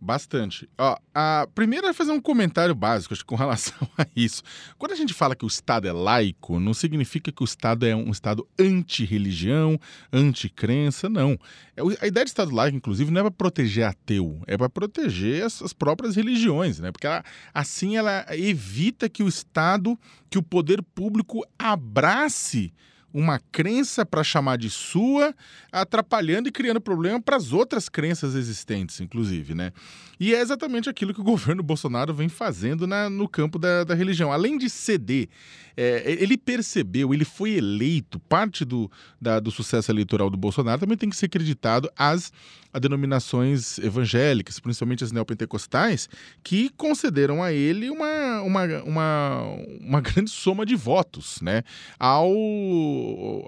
Bastante. 0.00 0.68
Ó, 0.76 0.96
a 1.14 1.48
primeira 1.54 1.88
é 1.88 1.92
fazer 1.92 2.12
um 2.12 2.20
comentário 2.20 2.74
básico 2.74 3.14
acho, 3.14 3.24
com 3.24 3.36
relação 3.36 3.88
a 3.96 4.06
isso. 4.14 4.42
Quando 4.76 4.92
a 4.92 4.96
gente 4.96 5.14
fala 5.14 5.34
que 5.34 5.44
o 5.44 5.48
Estado 5.48 5.88
é 5.88 5.92
laico, 5.92 6.60
não 6.60 6.74
significa 6.74 7.32
que 7.32 7.42
o 7.42 7.44
Estado 7.44 7.86
é 7.86 7.96
um 7.96 8.10
Estado 8.10 8.46
anti-religião, 8.58 9.78
anti-crença, 10.12 11.08
não. 11.08 11.38
É 11.76 11.82
a 12.00 12.06
ideia 12.06 12.24
de 12.24 12.30
Estado 12.30 12.54
laico, 12.54 12.76
inclusive, 12.76 13.10
não 13.10 13.20
é 13.20 13.24
para 13.24 13.30
proteger 13.30 13.84
ateu, 13.84 14.42
é 14.46 14.56
para 14.56 14.68
proteger 14.68 15.44
as, 15.44 15.62
as, 15.62 15.72
próprias 15.72 16.16
religiões, 16.16 16.78
né? 16.78 16.92
Porque 16.92 17.06
ela, 17.06 17.24
assim 17.52 17.96
ela 17.96 18.26
evita 18.30 19.08
que 19.08 19.22
o 19.22 19.28
Estado, 19.28 19.98
que 20.28 20.38
o 20.38 20.42
poder 20.42 20.82
público 20.82 21.44
abrace 21.58 22.72
uma 23.14 23.38
crença 23.52 24.04
para 24.04 24.24
chamar 24.24 24.58
de 24.58 24.68
sua, 24.68 25.32
atrapalhando 25.70 26.48
e 26.48 26.52
criando 26.52 26.80
problema 26.80 27.22
para 27.22 27.36
as 27.36 27.52
outras 27.52 27.88
crenças 27.88 28.34
existentes, 28.34 29.00
inclusive, 29.00 29.54
né? 29.54 29.72
E 30.18 30.34
é 30.34 30.40
exatamente 30.40 30.90
aquilo 30.90 31.14
que 31.14 31.20
o 31.20 31.24
governo 31.24 31.62
Bolsonaro 31.62 32.12
vem 32.12 32.28
fazendo 32.28 32.88
na, 32.88 33.08
no 33.08 33.28
campo 33.28 33.56
da, 33.56 33.84
da 33.84 33.94
religião. 33.94 34.32
Além 34.32 34.58
de 34.58 34.68
ceder, 34.68 35.28
é, 35.76 36.02
ele 36.20 36.36
percebeu, 36.36 37.14
ele 37.14 37.24
foi 37.24 37.52
eleito, 37.52 38.18
parte 38.18 38.64
do, 38.64 38.90
da, 39.20 39.38
do 39.38 39.50
sucesso 39.52 39.92
eleitoral 39.92 40.28
do 40.28 40.36
Bolsonaro 40.36 40.80
também 40.80 40.96
tem 40.96 41.08
que 41.08 41.16
ser 41.16 41.26
acreditado 41.26 41.88
às 41.96 42.32
a 42.74 42.80
denominações 42.80 43.78
evangélicas, 43.78 44.58
principalmente 44.58 45.04
as 45.04 45.12
neopentecostais, 45.12 46.08
que 46.42 46.68
concederam 46.70 47.40
a 47.40 47.52
ele 47.52 47.88
uma, 47.88 48.42
uma, 48.42 48.64
uma, 48.82 49.42
uma 49.80 50.00
grande 50.02 50.30
soma 50.30 50.66
de 50.66 50.74
votos, 50.74 51.38
né? 51.40 51.62
Ao, 52.00 52.28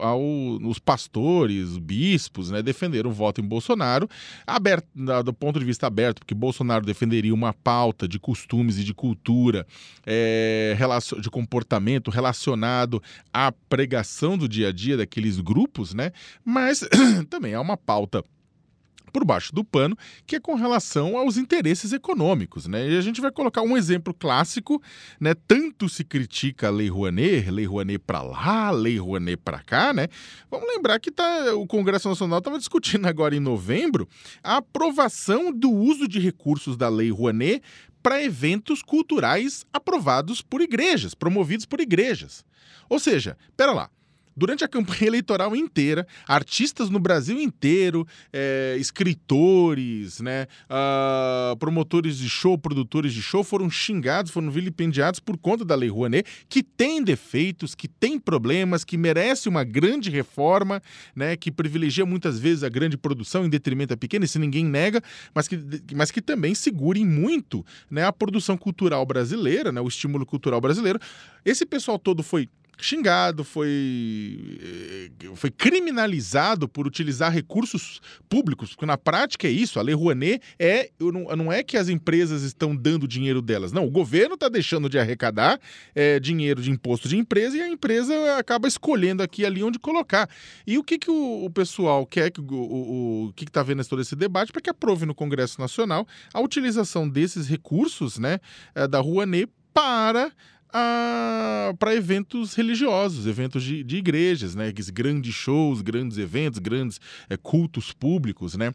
ao, 0.01 0.23
os 0.63 0.79
pastores, 0.79 1.77
bispos, 1.77 2.53
né, 2.53 2.63
defenderam 2.63 3.11
o 3.11 3.13
voto 3.13 3.41
em 3.41 3.45
Bolsonaro, 3.45 4.09
aberto, 4.47 4.87
do 5.25 5.33
ponto 5.33 5.59
de 5.59 5.65
vista 5.65 5.89
aberto, 5.89 6.21
porque 6.21 6.35
Bolsonaro 6.35 6.87
defenderia 6.87 7.35
uma 7.35 7.53
pauta 7.53 8.07
de 8.07 8.21
costumes 8.21 8.79
e 8.79 8.85
de 8.85 8.95
cultura, 8.95 9.67
é, 10.07 10.77
de 11.21 11.29
comportamento 11.31 12.13
relacionado 12.13 13.03
à 13.33 13.51
pregação 13.51 14.39
do 14.39 14.49
dia 14.49 14.69
a 14.69 14.73
dia 14.73 14.97
daqueles 14.97 15.41
grupos, 15.41 15.93
né? 15.95 16.13
Mas 16.45 16.89
também 17.29 17.55
é 17.55 17.59
uma 17.59 17.77
pauta 17.77 18.23
por 19.13 19.25
baixo 19.25 19.55
do 19.55 19.65
pano, 19.65 19.97
que 20.27 20.37
é 20.37 20.41
com 20.41 20.55
relação 20.55 21.17
aos 21.17 21.37
interesses 21.37 21.93
econômicos. 21.93 22.67
Né? 22.67 22.91
E 22.91 22.99
a 22.99 23.01
gente 23.01 23.21
vai 23.21 23.31
colocar 23.31 23.63
um 23.63 23.77
exemplo 23.77 24.15
clássico, 24.15 24.83
né? 25.21 25.35
Tanto 25.47 25.89
se 25.89 26.05
critica 26.05 26.69
a 26.69 26.71
Lei 26.71 26.89
Rouanet, 26.89 27.51
Lei 27.51 27.67
Rouanet 27.67 27.99
para 27.99 28.23
lá, 28.23 28.71
Lei 28.71 28.99
Rouanet 28.99 29.37
para 29.37 29.61
cá, 29.61 29.93
né? 29.93 30.09
Vamos 30.51 30.67
lembrar 30.69 30.99
que 30.99 31.11
tá, 31.11 31.55
o 31.55 31.67
Congresso 31.67 32.09
Nacional 32.09 32.39
estava 32.39 32.59
discutindo 32.59 33.07
agora 33.07 33.35
em 33.35 33.41
novembro 33.41 34.09
a 34.43 34.59
aprovação 34.59 35.53
do 35.53 35.71
uso 35.71 36.09
de 36.09 36.19
recursos 36.19 36.77
da 36.77 36.89
Lei 36.89 37.11
Rouanet 37.11 37.63
para 38.03 38.23
eventos 38.23 38.83
culturais 38.83 39.65
aprovados 39.73 40.41
por 40.41 40.61
igrejas, 40.61 41.13
promovidos 41.13 41.67
por 41.67 41.81
igrejas. 41.81 42.45
Ou 42.89 43.01
seja, 43.01 43.37
pera 43.57 43.73
lá, 43.73 43.91
durante 44.37 44.63
a 44.63 44.69
campanha 44.69 45.07
eleitoral 45.09 45.57
inteira, 45.57 46.07
artistas 46.27 46.91
no 46.91 46.99
Brasil 46.99 47.41
inteiro, 47.41 48.07
é, 48.33 48.77
escritores, 48.79 50.21
né, 50.21 50.47
uh, 50.71 51.57
promotores 51.57 52.19
de 52.19 52.29
show, 52.29 52.59
produtores 52.59 53.13
de 53.13 53.23
show 53.23 53.43
foram 53.43 53.71
xingados, 53.71 54.31
foram 54.31 54.51
vilipendiados 54.51 55.19
por 55.19 55.39
conta 55.39 55.65
da 55.65 55.75
Lei 55.75 55.89
Rouanet, 55.89 56.29
que 56.49 56.63
tem 56.63 57.03
defeitos, 57.03 57.75
que 57.75 57.89
tem 57.89 58.19
problemas, 58.19 58.85
que 58.85 58.97
merece 58.97 59.49
uma 59.49 59.65
grande 59.65 60.11
reforma, 60.11 60.83
né, 61.15 61.37
que 61.37 61.51
privilegia 61.51 62.05
muitas 62.05 62.39
vezes 62.39 62.63
a 62.63 62.69
grande 62.69 62.97
produção 62.97 63.45
em 63.45 63.49
detrimento 63.49 63.91
da 63.91 63.97
pequena, 63.97 64.25
isso 64.25 64.39
ninguém 64.39 64.65
nega, 64.65 65.03
mas 65.35 65.49
que, 65.49 65.59
mas 65.95 66.11
que 66.11 66.21
também 66.21 66.55
segurem 66.55 67.07
muito 67.07 67.65
né, 67.91 68.05
a 68.05 68.13
produção 68.13 68.57
cultural 68.57 69.05
brasileira, 69.07 69.73
né, 69.73 69.81
o 69.81 69.89
estímulo 69.89 70.27
cultural 70.27 70.61
brasileiro. 70.61 70.99
Esse 71.45 71.65
pessoal 71.65 71.99
todo 71.99 72.23
foi 72.23 72.49
xingado, 72.77 73.43
foi, 73.45 74.59
eh, 74.61 75.11
foi 75.35 75.51
criminalizado 75.51 76.69
por 76.69 76.87
utilizar 76.87 77.33
recursos 77.33 78.01
públicos, 78.29 78.71
porque 78.71 78.87
na 78.87 78.99
prática 78.99 79.47
é 79.47 79.51
isso, 79.51 79.79
a 79.79 79.83
Lei 79.83 79.95
Rouanet 79.95 80.43
é, 80.59 80.91
não, 81.01 81.37
não 81.37 81.53
é 81.53 81.63
que 81.63 81.77
as 81.77 81.89
empresas 81.89 82.43
estão 82.43 82.77
dando 82.77 83.09
dinheiro 83.09 83.41
delas, 83.41 83.73
não, 83.73 83.87
o 83.87 83.91
governo 83.91 84.35
está 84.35 84.49
deixando 84.49 84.89
de 84.89 84.99
arrecadar 84.99 85.59
é, 85.95 86.21
dinheiro 86.21 86.61
de 86.61 86.71
imposto 86.71 87.09
de 87.09 87.17
empresa 87.17 87.57
e 87.57 87.63
a 87.63 87.69
empresa 87.69 88.37
acaba 88.37 88.69
escolhendo 88.69 89.23
aqui 89.23 89.45
ali 89.45 89.63
onde 89.63 89.79
colocar. 89.79 90.29
E 90.67 90.79
o 90.79 90.85
que, 90.85 90.99
que 90.99 91.11
o, 91.11 91.45
o 91.45 91.51
pessoal 91.51 92.07
quer, 92.07 92.31
que 92.31 92.41
o, 92.41 92.45
o, 92.45 93.27
o 93.27 93.33
que 93.33 93.45
está 93.45 93.63
vendo 93.63 93.85
todo 93.87 94.03
esse 94.03 94.17
debate, 94.17 94.53
para 94.53 94.61
que 94.61 94.71
aprove 94.71 95.07
no 95.07 95.15
Congresso 95.15 95.61
Nacional 95.61 96.07
a 96.33 96.41
utilização 96.41 97.09
desses 97.09 97.47
recursos 97.49 98.19
né, 98.19 98.39
eh, 98.75 98.87
da 98.87 99.01
Rouanet 99.01 99.51
para 99.73 100.33
para 101.79 101.95
eventos 101.95 102.55
religiosos, 102.55 103.27
eventos 103.27 103.63
de, 103.63 103.83
de 103.83 103.97
igrejas, 103.97 104.55
né? 104.55 104.73
Grandes 104.93 105.35
shows, 105.35 105.81
grandes 105.81 106.19
eventos, 106.19 106.59
grandes 106.59 107.01
é, 107.29 107.37
cultos 107.37 107.93
públicos, 107.93 108.57
né? 108.57 108.75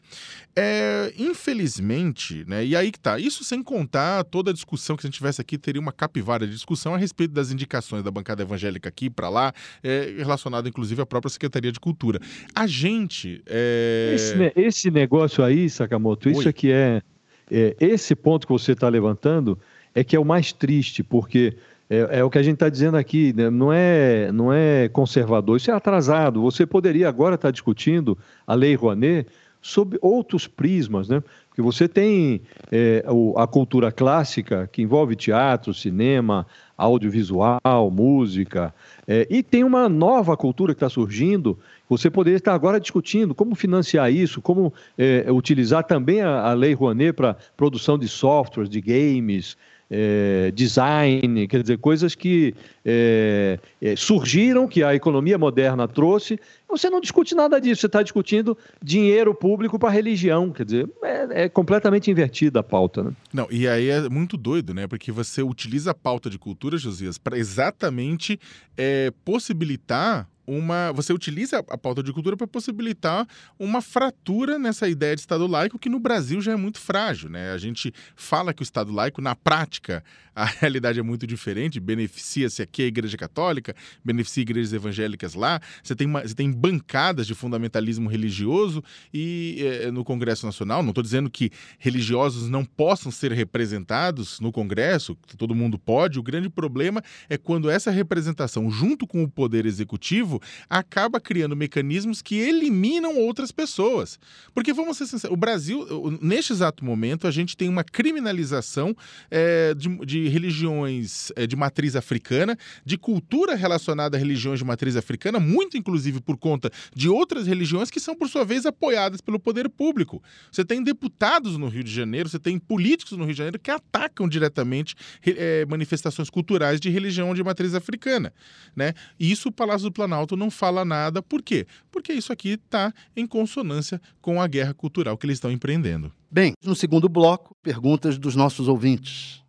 É, 0.56 1.13
infelizmente, 1.17 2.43
né? 2.47 2.65
E 2.65 2.75
aí 2.75 2.91
que 2.91 2.99
tá. 2.99 3.19
Isso 3.19 3.43
sem 3.43 3.62
contar 3.63 4.23
toda 4.25 4.51
a 4.51 4.54
discussão 4.54 4.95
que 4.95 5.01
se 5.01 5.08
a 5.08 5.10
gente 5.10 5.17
tivesse 5.17 5.41
aqui, 5.41 5.58
teria 5.58 5.82
uma 5.82 5.91
capivara 5.91 6.45
de 6.45 6.54
discussão 6.54 6.93
a 6.93 6.97
respeito 6.97 7.34
das 7.34 7.51
indicações 7.51 8.04
da 8.04 8.12
bancada 8.12 8.41
evangélica 8.41 8.89
aqui 8.89 9.10
para 9.10 9.30
lá, 9.30 9.54
é, 9.84 10.15
relacionado 10.17 10.67
inclusive 10.67 11.01
à 11.01 11.06
própria 11.06 11.30
Secretaria 11.30 11.71
de 11.71 11.80
Cultura. 11.80 12.19
A 12.56 12.67
gente. 12.67 13.41
É... 13.45 14.12
Esse, 14.15 14.54
esse, 14.56 14.91
negócio 14.91 15.43
aí, 15.43 15.69
Sakamoto, 15.69 16.30
isso 16.30 16.41
Oi. 16.41 16.47
aqui 16.47 16.71
é, 16.71 17.01
é. 17.49 17.75
Esse 17.80 18.15
ponto 18.15 18.47
que 18.47 18.54
você 18.54 18.73
está 18.73 18.89
levantando 18.89 19.60
é 19.93 20.04
que 20.04 20.15
é 20.15 20.19
o 20.19 20.25
mais 20.25 20.54
triste, 20.54 21.04
porque 21.04 21.58
é, 21.91 22.19
é 22.19 22.23
o 22.23 22.30
que 22.30 22.38
a 22.38 22.43
gente 22.43 22.54
está 22.54 22.69
dizendo 22.69 22.95
aqui, 22.95 23.34
né? 23.36 23.49
não, 23.49 23.73
é, 23.73 24.32
não 24.32 24.54
é 24.54 24.88
conservador, 24.88 25.58
isso 25.58 25.69
é 25.69 25.73
atrasado. 25.73 26.41
Você 26.41 26.65
poderia 26.65 27.10
agora 27.10 27.36
estar 27.36 27.49
tá 27.49 27.51
discutindo 27.51 28.17
a 28.47 28.54
Lei 28.54 28.75
Rouanet 28.75 29.27
sob 29.62 29.97
outros 30.01 30.47
prismas, 30.47 31.10
né? 31.10 31.21
Porque 31.49 31.62
você 31.62 31.88
tem 31.88 32.41
é, 32.71 33.04
a 33.36 33.45
cultura 33.45 33.91
clássica, 33.91 34.69
que 34.71 34.82
envolve 34.82 35.17
teatro, 35.17 35.73
cinema, 35.73 36.47
audiovisual, 36.77 37.91
música, 37.91 38.73
é, 39.06 39.27
e 39.30 39.43
tem 39.43 39.65
uma 39.65 39.89
nova 39.89 40.38
cultura 40.38 40.73
que 40.73 40.77
está 40.77 40.89
surgindo. 40.89 41.60
Você 41.89 42.10
poderia 42.10 42.38
estar 42.38 42.54
agora 42.54 42.80
discutindo 42.80 43.36
como 43.36 43.54
financiar 43.54 44.10
isso, 44.12 44.41
como 44.41 44.73
é, 44.97 45.30
utilizar 45.30 45.84
também 45.84 46.21
a, 46.21 46.51
a 46.51 46.54
Lei 46.54 46.73
Rouanet 46.73 47.12
para 47.12 47.36
produção 47.58 47.97
de 47.97 48.08
softwares, 48.08 48.69
de 48.69 48.80
games, 48.80 49.58
é, 49.91 50.51
design, 50.51 51.45
quer 51.49 51.62
dizer, 51.62 51.77
coisas 51.77 52.15
que 52.15 52.56
é, 52.86 53.60
é, 53.82 53.95
surgiram, 53.97 54.65
que 54.65 54.82
a 54.82 54.95
economia 54.95 55.38
moderna 55.38 55.86
trouxe. 55.86 56.39
Você 56.69 56.89
não 56.89 57.01
discute 57.01 57.36
nada 57.36 57.60
disso, 57.60 57.82
você 57.82 57.88
está 57.88 58.01
discutindo 58.01 58.58
dinheiro 58.82 59.36
público 59.36 59.77
para 59.77 59.89
religião, 59.89 60.49
quer 60.49 60.63
dizer, 60.63 60.89
é, 61.04 61.43
é, 61.43 61.49
completamente 61.49 62.10
invertida 62.10 62.62
a 62.62 62.63
pauta. 62.63 63.04
Né? 63.04 63.12
Não, 63.34 63.47
e 63.51 63.67
aí 63.67 63.89
é 63.89 64.08
muito 64.08 64.38
doido, 64.38 64.73
né? 64.73 64.88
Porque 64.88 65.12
você 65.12 65.43
utiliza 65.43 65.91
a 65.91 65.95
pauta 65.95 66.30
de 66.30 66.39
cultura, 66.39 66.77
Josias, 66.77 67.17
para 67.17 67.38
exatamente 67.38 68.39
é, 68.77 69.12
possibilitar 69.25 70.31
uma. 70.45 70.91
Você 70.93 71.13
utiliza 71.13 71.60
a 71.69 71.77
pauta 71.77 72.04
de 72.04 72.12
cultura 72.12 72.36
para 72.36 72.47
possibilitar 72.47 73.27
uma 73.60 73.82
fratura 73.82 74.58
nessa 74.58 74.88
ideia 74.88 75.15
de 75.15 75.21
Estado 75.21 75.47
laico 75.47 75.80
que 75.80 75.89
no 75.89 75.99
Brasil 75.99 76.41
já 76.41 76.51
é 76.51 76.56
muito 76.56 76.80
frágil. 76.80 77.30
Né? 77.30 77.51
A 77.51 77.58
gente 77.58 77.93
fala 78.15 78.54
que 78.54 78.62
o 78.62 78.63
Estado 78.63 78.91
laico, 78.91 79.21
na 79.21 79.36
prática, 79.36 80.04
a 80.36 80.45
realidade 80.45 80.99
é 80.99 81.04
muito 81.04 81.27
diferente, 81.27 81.80
beneficia-se 81.80 82.62
aqui 82.62 82.84
a 82.84 82.86
Igreja 82.86 83.17
Católica, 83.17 83.75
beneficia 84.04 84.41
igrejas 84.41 84.71
evangélicas 84.71 85.34
lá, 85.34 85.60
você 85.84 85.93
tem, 85.95 86.08
uma, 86.08 86.21
você 86.21 86.34
tem 86.34 86.49
bancadas 86.51 87.27
de 87.27 87.36
fundamentalismo 87.36 88.10
religioso 88.10 88.82
e 89.13 89.58
é, 89.60 89.91
no 89.91 90.06
Congresso 90.06 90.45
Nacional, 90.45 90.82
não 90.82 90.91
estou 90.91 91.04
dizendo 91.04 91.30
que 91.30 91.51
religiosos 91.77 92.49
não 92.49 92.63
possam 92.63 93.12
ser 93.12 93.34
representados 93.34 94.39
no 94.39 94.51
Congresso, 94.51 95.17
todo 95.38 95.54
mundo 95.54 95.77
pode, 95.77 96.17
o 96.17 96.23
grande 96.23 96.49
problema 96.49 97.04
é 97.30 97.38
quando 97.38 97.69
essa 97.69 97.91
representação, 97.91 98.69
junto 98.71 99.06
com 99.06 99.23
o 99.23 99.30
Poder 99.30 99.65
Executivo, 99.65 100.31
acaba 100.70 101.20
criando 101.20 101.56
mecanismos 101.56 102.22
que 102.22 102.36
eliminam 102.36 103.17
outras 103.17 103.52
pessoas. 103.52 104.20
Porque, 104.54 104.74
vamos 104.74 104.98
ser 104.98 105.08
sinceros, 105.08 105.34
o 105.34 105.38
Brasil, 105.38 105.86
neste 106.22 106.54
exato 106.54 106.86
momento, 106.86 107.28
a 107.28 107.32
gente 107.32 107.58
tem 107.58 107.67
uma 107.67 107.84
criminalização 107.84 108.96
é, 109.30 109.74
de, 109.74 109.89
de, 110.06 110.28
religiões 110.28 111.32
é, 111.36 111.48
de 111.48 111.56
matriz 111.56 111.96
africana, 111.96 112.58
de 112.86 112.98
cultura 112.98 113.56
relacionada 113.56 114.17
a 114.17 114.20
religiões 114.20 114.60
de 114.60 114.65
matriz 114.65 114.96
africana, 114.96 115.39
muito 115.39 115.78
inclusive 115.78 116.22
por 116.22 116.38
conta 116.38 116.72
de 116.96 117.10
outras 117.10 117.48
religiões 117.48 117.89
que 117.89 118.00
são, 118.00 118.15
por 118.15 118.30
sua 118.30 118.46
vez, 118.46 118.65
apoiadas 118.65 119.22
pelo 119.22 119.39
poder 119.39 119.70
público. 119.70 120.22
Você 120.52 120.63
tem 120.63 120.84
deputados 120.84 121.58
no 121.58 121.67
Rio 121.67 121.84
de 121.84 121.91
Janeiro, 121.91 122.30
você 122.30 122.39
tem 122.39 122.60
políticos 122.60 123.17
no 123.17 123.24
Rio 123.24 123.34
de 123.34 123.38
Janeiro 123.38 123.60
que 123.60 123.72
atacam 123.72 124.28
diretamente 124.28 124.96
é, 125.26 125.65
manifestações 125.65 126.30
culturais 126.30 126.80
de 126.80 126.89
religião 126.89 127.34
de 127.34 127.44
matriz 127.44 127.74
africana. 127.74 128.34
Né? 128.76 128.94
Isso 129.20 129.50
o 129.50 129.52
Palácio 129.52 129.89
do 129.89 129.91
Planalto 129.91 130.21
Planalto 130.22 130.38
não 130.38 130.52
fala 130.52 130.86
nada. 130.86 131.22
Por 131.22 131.42
quê? 131.42 131.66
Porque 131.92 132.14
isso 132.14 132.32
aqui 132.32 132.52
está 132.52 132.94
em 133.16 133.26
consonância 133.26 134.00
com 134.22 134.40
a 134.42 134.48
guerra 134.48 134.74
cultural 134.74 135.18
que 135.18 135.26
eles 135.26 135.38
estão 135.38 135.52
empreendendo. 135.52 136.14
Bem, 136.30 136.54
no 136.64 136.76
segundo 136.76 137.10
bloco, 137.10 137.56
perguntas 137.64 138.20
dos 138.20 138.36
nossos 138.36 138.68
ouvintes. 138.68 139.42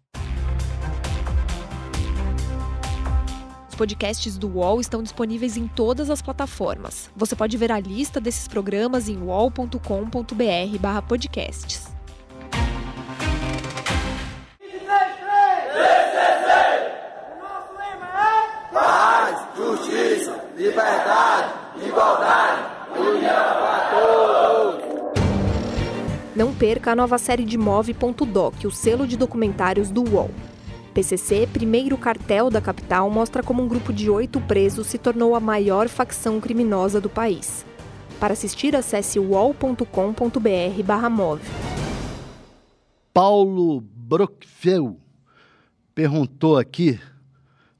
Os 3.69 3.75
podcasts 3.75 4.39
do 4.39 4.49
UOL 4.49 4.81
estão 4.81 5.03
disponíveis 5.03 5.57
em 5.57 5.67
todas 5.67 6.09
as 6.11 6.23
plataformas. 6.23 7.11
Você 7.17 7.35
pode 7.35 7.57
ver 7.57 7.73
a 7.73 7.81
lista 7.81 8.21
desses 8.21 8.47
programas 8.47 9.09
em 9.09 9.17
uol.com.br/podcasts. 9.19 11.91
justiça, 19.57 20.41
liberdade, 20.62 21.53
igualdade, 21.85 22.62
união 22.96 23.35
para 23.35 23.90
todos. 23.90 24.81
Não 26.37 26.55
perca 26.55 26.92
a 26.92 26.94
nova 26.94 27.18
série 27.18 27.44
de 27.44 27.59
Move.doc, 27.59 28.64
o 28.64 28.70
selo 28.70 29.05
de 29.05 29.16
documentários 29.16 29.90
do 29.90 30.09
UOL. 30.09 30.31
PCC, 30.94 31.48
primeiro 31.53 31.98
cartel 31.98 32.48
da 32.48 32.61
capital, 32.61 33.11
mostra 33.11 33.42
como 33.42 33.61
um 33.61 33.68
grupo 33.68 33.92
de 33.92 34.09
oito 34.09 34.40
presos 34.42 34.87
se 34.87 34.98
tornou 34.98 35.35
a 35.35 35.40
maior 35.40 35.88
facção 35.88 36.40
criminosa 36.40 37.01
do 37.01 37.11
país. 37.11 37.66
Para 38.20 38.35
assistir, 38.35 38.77
acesse 38.77 39.18
uol.com.br/move. 39.18 41.42
Paulo 43.12 43.81
Brockfeu 43.81 44.96
perguntou 45.92 46.57
aqui 46.57 47.01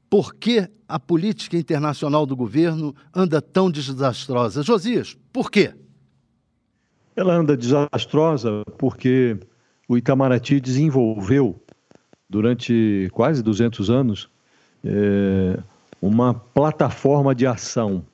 por 0.09 0.35
que 0.35 0.67
a 0.93 0.99
política 0.99 1.57
internacional 1.57 2.23
do 2.23 2.35
governo 2.35 2.95
anda 3.15 3.41
tão 3.41 3.71
desastrosa. 3.71 4.61
Josias, 4.61 5.17
por 5.33 5.49
quê? 5.49 5.73
Ela 7.15 7.33
anda 7.33 7.57
desastrosa 7.57 8.63
porque 8.77 9.35
o 9.87 9.97
Itamaraty 9.97 10.59
desenvolveu, 10.59 11.59
durante 12.29 13.09
quase 13.11 13.41
200 13.41 13.89
anos, 13.89 14.29
é, 14.85 15.59
uma 15.99 16.31
plataforma 16.31 17.33
de 17.33 17.47
ação 17.47 18.05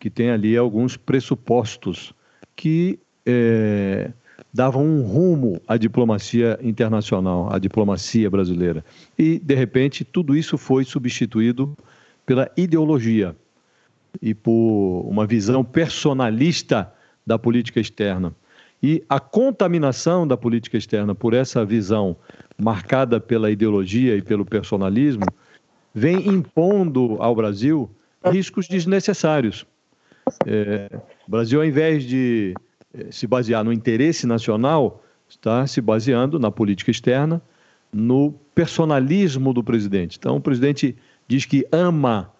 que 0.00 0.08
tem 0.08 0.30
ali 0.30 0.56
alguns 0.56 0.96
pressupostos 0.96 2.14
que 2.56 2.98
é, 3.26 4.10
davam 4.54 4.86
um 4.86 5.02
rumo 5.02 5.60
à 5.68 5.76
diplomacia 5.76 6.58
internacional, 6.62 7.52
à 7.52 7.58
diplomacia 7.58 8.30
brasileira. 8.30 8.82
E, 9.18 9.38
de 9.38 9.54
repente, 9.54 10.02
tudo 10.02 10.34
isso 10.34 10.56
foi 10.56 10.82
substituído 10.82 11.76
pela 12.26 12.50
ideologia 12.56 13.34
e 14.20 14.34
por 14.34 15.02
uma 15.08 15.26
visão 15.26 15.64
personalista 15.64 16.92
da 17.24 17.38
política 17.38 17.80
externa. 17.80 18.34
E 18.82 19.02
a 19.08 19.18
contaminação 19.18 20.26
da 20.26 20.36
política 20.36 20.76
externa 20.76 21.14
por 21.14 21.32
essa 21.32 21.64
visão 21.64 22.16
marcada 22.58 23.18
pela 23.18 23.50
ideologia 23.50 24.16
e 24.16 24.22
pelo 24.22 24.44
personalismo 24.44 25.24
vem 25.94 26.28
impondo 26.28 27.16
ao 27.20 27.34
Brasil 27.34 27.90
riscos 28.24 28.68
desnecessários. 28.68 29.64
É, 30.46 30.90
o 31.26 31.30
Brasil, 31.30 31.60
ao 31.60 31.66
invés 31.66 32.04
de 32.04 32.54
eh, 32.92 33.06
se 33.10 33.26
basear 33.26 33.64
no 33.64 33.72
interesse 33.72 34.26
nacional, 34.26 35.02
está 35.28 35.66
se 35.66 35.80
baseando 35.80 36.38
na 36.38 36.50
política 36.50 36.90
externa, 36.90 37.40
no 37.92 38.32
personalismo 38.54 39.52
do 39.52 39.62
presidente. 39.62 40.18
Então, 40.18 40.36
o 40.36 40.40
presidente 40.40 40.96
diz 41.28 41.44
que 41.44 41.66
ama 41.72 42.32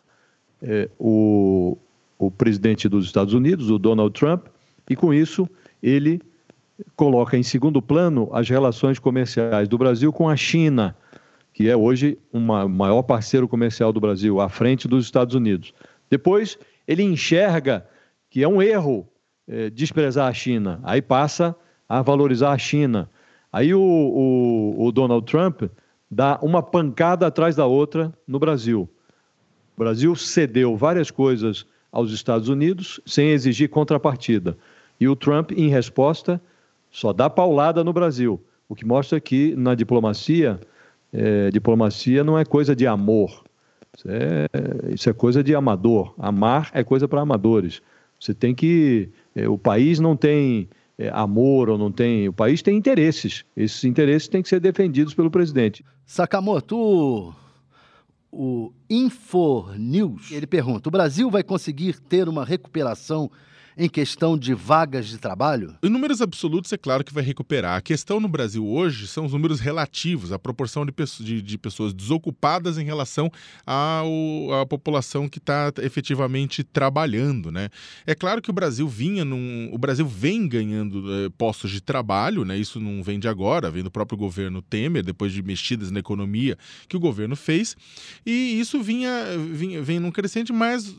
eh, 0.63 0.89
o, 0.99 1.77
o 2.19 2.31
presidente 2.31 2.89
dos 2.89 3.07
Estados 3.07 3.35
Unidos, 3.35 3.71
o 3.71 3.79
Donald 3.79 4.13
Trump, 4.19 4.47
e 4.89 4.97
com 4.97 5.13
isso 5.13 5.49
ele 5.83 6.21
coloca 6.95 7.37
em 7.37 7.43
segundo 7.43 7.81
plano 7.81 8.29
as 8.33 8.49
relações 8.49 8.99
comerciais 8.99 9.69
do 9.69 9.79
Brasil 9.79 10.13
com 10.13 10.29
a 10.29 10.37
China, 10.37 10.97
que 11.53 11.69
é 11.69 11.77
hoje 11.77 12.19
o 12.33 12.39
maior 12.39 13.03
parceiro 13.03 13.49
comercial 13.49 13.93
do 13.93 14.01
Brasil, 14.01 14.41
à 14.41 14.49
frente 14.49 14.87
dos 14.87 15.05
Estados 15.05 15.35
Unidos. 15.35 15.73
Depois, 16.11 16.59
ele 16.87 17.03
enxerga 17.03 17.87
que 18.29 18.43
é 18.43 18.49
um 18.49 18.61
erro 18.61 19.09
é, 19.49 19.71
desprezar 19.71 20.29
a 20.29 20.35
China, 20.35 20.81
aí 20.83 21.01
passa 21.01 21.57
a 21.89 22.03
valorizar 22.03 22.53
a 22.53 22.59
China. 22.59 23.09
Aí 23.53 23.73
o, 23.73 23.81
o, 23.81 24.87
o 24.87 24.93
Donald 24.93 25.25
Trump 25.25 25.63
dá 26.11 26.39
uma 26.43 26.63
pancada 26.63 27.27
atrás 27.27 27.57
da 27.57 27.67
outra 27.67 28.13
no 28.27 28.39
Brasil. 28.39 28.89
O 29.77 29.81
Brasil 29.81 30.15
cedeu 30.17 30.77
várias 30.77 31.11
coisas 31.11 31.67
aos 31.93 32.13
Estados 32.13 32.49
Unidos 32.49 33.01
sem 33.05 33.31
exigir 33.31 33.69
contrapartida. 33.69 34.57
E 34.99 35.09
o 35.09 35.17
Trump, 35.17 35.53
em 35.53 35.69
resposta, 35.69 36.41
só 36.91 37.13
dá 37.13 37.29
paulada 37.29 37.85
no 37.85 37.93
Brasil. 37.93 38.41
O 38.69 38.75
que 38.75 38.85
mostra 38.85 39.21
que 39.21 39.55
na 39.57 39.75
diplomacia, 39.75 40.59
é, 41.13 41.51
diplomacia 41.51 42.25
não 42.25 42.39
é 42.39 42.45
coisa 42.45 42.75
de 42.75 42.87
amor. 42.87 43.45
Isso 43.97 44.09
é, 44.09 44.47
isso 44.95 45.11
é 45.11 45.13
coisa 45.13 45.43
de 45.43 45.55
amador. 45.55 46.15
Amar 46.19 46.71
é 46.73 46.83
coisa 46.83 47.07
para 47.07 47.21
amadores. 47.21 47.83
Você 48.19 48.33
tem 48.33 48.55
que 48.55 49.11
é, 49.35 49.49
o 49.49 49.59
país 49.59 50.01
não 50.01 50.17
tem 50.17 50.69
é, 50.99 51.11
amor 51.13 51.69
ou 51.69 51.79
não 51.79 51.93
tem. 51.93 52.29
O 52.29 52.33
país 52.33 52.63
tem 52.63 52.77
interesses. 52.77 53.45
Esses 53.57 53.85
interesses 53.85 54.29
têm 54.29 54.43
que 54.43 54.49
ser 54.49 54.61
defendidos 54.61 55.15
pelo 55.15 55.31
presidente. 55.31 55.85
Sakamoto, 56.05 57.35
o 58.31 58.73
Infonews, 58.89 60.31
ele 60.31 60.47
pergunta: 60.47 60.89
o 60.89 60.93
Brasil 60.93 61.31
vai 61.31 61.43
conseguir 61.43 62.01
ter 62.01 62.29
uma 62.29 62.45
recuperação 62.45 63.31
em 63.77 63.89
questão 63.89 64.39
de 64.39 64.55
vagas 64.55 65.07
de 65.07 65.19
trabalho? 65.19 65.75
Em 65.83 65.91
números 65.91 66.23
absolutos, 66.23 66.73
é 66.73 66.79
claro 66.79 67.05
que 67.05 67.13
vai 67.13 67.23
recuperar. 67.23 67.77
A 67.77 67.81
questão 67.81 68.19
no 68.19 68.29
Brasil 68.29 68.67
hoje 68.67 69.07
são 69.07 69.27
os 69.27 69.33
números 69.33 69.61
relativos, 69.61 70.33
a 70.33 70.39
proporção 70.39 70.87
de, 70.87 70.93
de, 71.21 71.43
de 71.43 71.59
pessoas 71.59 71.93
desocupadas 71.93 72.79
em 72.79 72.85
relação 72.85 73.31
ao, 73.67 74.61
à 74.61 74.67
população 74.67 75.29
que 75.29 75.39
está 75.39 75.73
efetivamente 75.83 76.65
trabalhando. 76.65 77.51
Né? 77.53 77.69
É 78.07 78.15
claro 78.15 78.41
que 78.41 78.51
o 78.51 78.53
Brasil 78.53 78.89
vinha 78.89 79.25
num. 79.25 79.69
O 79.73 79.79
Brasil 79.79 80.07
vem 80.07 80.49
ganhando 80.49 81.05
eh, 81.13 81.29
postos 81.37 81.71
de 81.71 81.81
trabalho, 81.81 82.45
né? 82.45 82.57
isso 82.57 82.81
não 82.81 83.03
vem 83.03 83.19
de 83.19 83.29
agora, 83.29 83.71
vem 83.71 83.83
do 83.83 83.91
próprio 83.91 84.17
governo 84.17 84.63
Temer, 84.63 85.03
depois 85.03 85.33
de 85.33 85.43
mexidas 85.43 85.91
na 85.91 86.01
economia 86.01 86.57
que 86.89 86.97
o 86.97 87.01
governo 87.01 87.37
fez. 87.37 87.77
E 88.25 88.59
isso 88.59 88.81
vinha, 88.83 89.11
vinha 89.53 89.83
vem 89.83 90.01
num 90.01 90.11
crescente, 90.11 90.53
mas 90.53 90.95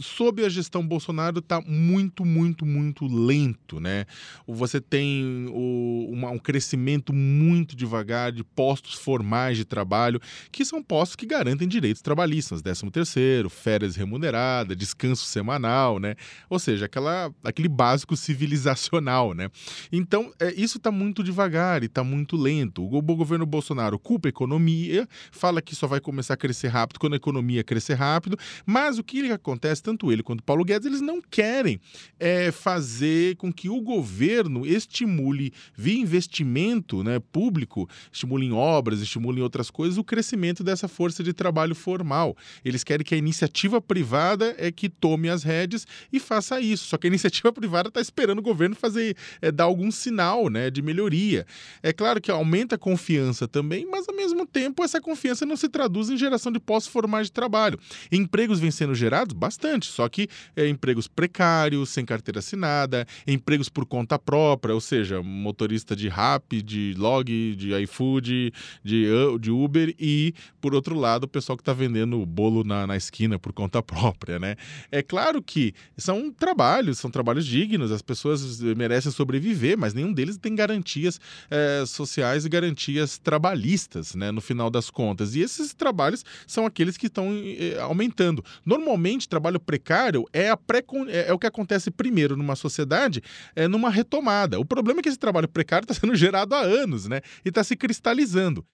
sob 0.00 0.44
a 0.44 0.48
gestão 0.48 0.86
Bolsonaro 0.86 1.38
está 1.38 1.60
muito 1.60 2.15
muito, 2.24 2.64
muito, 2.64 2.86
muito 2.86 3.06
lento, 3.06 3.80
né? 3.80 4.06
Você 4.46 4.80
tem 4.80 5.46
o, 5.50 6.08
uma, 6.10 6.30
um 6.30 6.38
crescimento 6.38 7.12
muito 7.12 7.74
devagar 7.74 8.32
de 8.32 8.44
postos 8.44 8.94
formais 8.94 9.56
de 9.56 9.64
trabalho, 9.64 10.20
que 10.50 10.64
são 10.64 10.82
postos 10.82 11.16
que 11.16 11.26
garantem 11.26 11.68
direitos 11.68 12.02
trabalhistas, 12.02 12.62
13 12.62 12.90
terceiro, 12.90 13.50
férias 13.50 13.96
remuneradas, 13.96 14.76
descanso 14.76 15.24
semanal, 15.24 15.98
né? 15.98 16.14
Ou 16.48 16.58
seja, 16.58 16.86
aquela, 16.86 17.32
aquele 17.44 17.68
básico 17.68 18.16
civilizacional, 18.16 19.34
né? 19.34 19.50
Então, 19.90 20.32
é, 20.38 20.52
isso 20.54 20.78
está 20.78 20.90
muito 20.90 21.22
devagar 21.22 21.82
e 21.82 21.86
está 21.86 22.04
muito 22.04 22.36
lento. 22.36 22.82
O, 22.82 22.98
o 22.98 23.02
governo 23.02 23.46
Bolsonaro 23.46 23.98
culpa 23.98 24.28
a 24.28 24.30
economia, 24.30 25.08
fala 25.30 25.60
que 25.60 25.74
só 25.74 25.86
vai 25.86 26.00
começar 26.00 26.34
a 26.34 26.36
crescer 26.36 26.68
rápido 26.68 27.00
quando 27.00 27.14
a 27.14 27.16
economia 27.16 27.64
crescer 27.64 27.94
rápido, 27.94 28.38
mas 28.64 28.98
o 28.98 29.04
que 29.04 29.30
acontece, 29.30 29.82
tanto 29.82 30.12
ele 30.12 30.22
quanto 30.22 30.42
Paulo 30.42 30.64
Guedes, 30.64 30.86
eles 30.86 31.00
não 31.00 31.20
querem 31.20 31.80
é 32.18 32.50
fazer 32.50 33.36
com 33.36 33.52
que 33.52 33.68
o 33.68 33.80
governo 33.80 34.66
estimule, 34.66 35.52
via 35.74 35.98
investimento 35.98 37.02
né, 37.02 37.18
público, 37.18 37.88
estimule 38.12 38.46
em 38.46 38.52
obras, 38.52 39.00
estimule 39.00 39.40
em 39.40 39.42
outras 39.42 39.70
coisas, 39.70 39.98
o 39.98 40.04
crescimento 40.04 40.62
dessa 40.64 40.88
força 40.88 41.22
de 41.22 41.32
trabalho 41.32 41.74
formal. 41.74 42.36
Eles 42.64 42.84
querem 42.84 43.04
que 43.04 43.14
a 43.14 43.18
iniciativa 43.18 43.80
privada 43.80 44.54
é 44.58 44.70
que 44.70 44.88
tome 44.88 45.28
as 45.28 45.42
rédeas 45.42 45.86
e 46.12 46.18
faça 46.18 46.60
isso. 46.60 46.86
Só 46.86 46.96
que 46.96 47.06
a 47.06 47.08
iniciativa 47.08 47.52
privada 47.54 47.88
está 47.88 48.00
esperando 48.00 48.38
o 48.38 48.42
governo 48.42 48.74
fazer, 48.74 49.16
é, 49.40 49.50
dar 49.50 49.64
algum 49.64 49.90
sinal 49.90 50.48
né, 50.48 50.70
de 50.70 50.82
melhoria. 50.82 51.46
É 51.82 51.92
claro 51.92 52.20
que 52.20 52.30
aumenta 52.30 52.76
a 52.76 52.78
confiança 52.78 53.48
também, 53.48 53.86
mas 53.90 54.08
ao 54.08 54.14
mesmo 54.14 54.46
tempo 54.46 54.82
essa 54.82 55.00
confiança 55.00 55.46
não 55.46 55.56
se 55.56 55.68
traduz 55.68 56.10
em 56.10 56.16
geração 56.16 56.52
de 56.52 56.58
postos 56.58 56.92
formais 56.92 57.26
de 57.26 57.32
trabalho. 57.32 57.78
Empregos 58.10 58.60
vêm 58.60 58.70
sendo 58.70 58.94
gerados 58.94 59.34
bastante, 59.34 59.86
só 59.86 60.08
que 60.08 60.28
é, 60.54 60.68
empregos 60.68 61.08
precários, 61.08 61.90
sem 61.96 62.04
carteira 62.04 62.40
assinada, 62.40 63.06
empregos 63.26 63.68
por 63.68 63.86
conta 63.86 64.18
própria, 64.18 64.74
ou 64.74 64.80
seja, 64.80 65.22
motorista 65.22 65.96
de 65.96 66.08
Rap, 66.08 66.62
de 66.62 66.94
Log, 66.96 67.56
de 67.56 67.74
iFood, 67.82 68.52
de, 68.84 69.06
de 69.40 69.50
Uber 69.50 69.94
e, 69.98 70.34
por 70.60 70.74
outro 70.74 70.94
lado, 70.94 71.24
o 71.24 71.28
pessoal 71.28 71.56
que 71.56 71.62
está 71.62 71.72
vendendo 71.72 72.24
bolo 72.26 72.62
na, 72.62 72.86
na 72.86 72.96
esquina 72.96 73.38
por 73.38 73.52
conta 73.52 73.82
própria, 73.82 74.38
né? 74.38 74.56
É 74.92 75.02
claro 75.02 75.42
que 75.42 75.74
são 75.96 76.30
trabalhos, 76.30 76.98
são 76.98 77.10
trabalhos 77.10 77.46
dignos, 77.46 77.90
as 77.90 78.02
pessoas 78.02 78.60
merecem 78.60 79.10
sobreviver, 79.10 79.78
mas 79.78 79.94
nenhum 79.94 80.12
deles 80.12 80.36
tem 80.36 80.54
garantias 80.54 81.18
é, 81.50 81.84
sociais 81.86 82.44
e 82.44 82.48
garantias 82.48 83.18
trabalhistas, 83.18 84.14
né, 84.14 84.30
no 84.30 84.40
final 84.40 84.68
das 84.68 84.90
contas. 84.90 85.34
E 85.34 85.40
esses 85.40 85.72
trabalhos 85.72 86.24
são 86.46 86.66
aqueles 86.66 86.96
que 86.96 87.06
estão 87.06 87.30
é, 87.32 87.80
aumentando. 87.80 88.44
Normalmente, 88.64 89.28
trabalho 89.28 89.58
precário 89.58 90.26
é, 90.32 90.50
a 90.50 90.56
pré, 90.56 90.82
é, 91.08 91.28
é, 91.28 91.32
o 91.32 91.38
que 91.38 91.46
acontece 91.46 91.85
primeiro 91.90 92.36
numa 92.36 92.56
sociedade, 92.56 93.22
é 93.54 93.68
numa 93.68 93.90
retomada. 93.90 94.58
O 94.58 94.64
problema 94.64 95.00
é 95.00 95.02
que 95.02 95.08
esse 95.08 95.18
trabalho 95.18 95.48
precário 95.48 95.84
está 95.84 95.94
sendo 95.94 96.14
gerado 96.14 96.54
há 96.54 96.60
anos, 96.60 97.08
né, 97.08 97.20
e 97.44 97.48
está 97.48 97.62
se 97.62 97.76
cristalizando. 97.76 98.64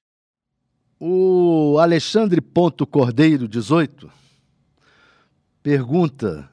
O 0.99 1.79
Alexandre 1.81 2.41
Ponto 2.41 2.87
Cordeiro, 2.87 3.49
18, 3.49 4.09
pergunta: 5.63 6.49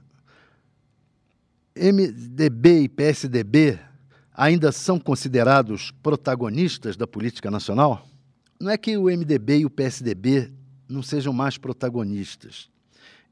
MDB 1.76 2.82
e 2.82 2.90
PSDB 2.90 3.80
ainda 4.34 4.72
são 4.72 5.00
considerados 5.00 5.92
protagonistas 6.02 6.98
da 6.98 7.06
política 7.06 7.52
nacional? 7.52 8.08
Não 8.60 8.72
é 8.72 8.78
que 8.78 8.98
o 8.98 9.04
MDB 9.04 9.60
e 9.60 9.66
o 9.66 9.70
PSDB 9.70 10.52
não 10.88 11.04
sejam 11.04 11.32
mais 11.32 11.58
protagonistas. 11.58 12.70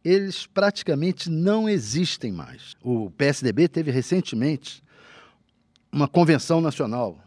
Eles 0.07 0.47
praticamente 0.47 1.29
não 1.29 1.67
existem 1.67 2.31
mais. 2.31 2.77
O 2.81 3.11
PSDB 3.11 3.67
teve 3.67 3.91
recentemente 3.91 4.81
uma 5.91 6.07
convenção 6.07 6.61
nacional 6.61 7.19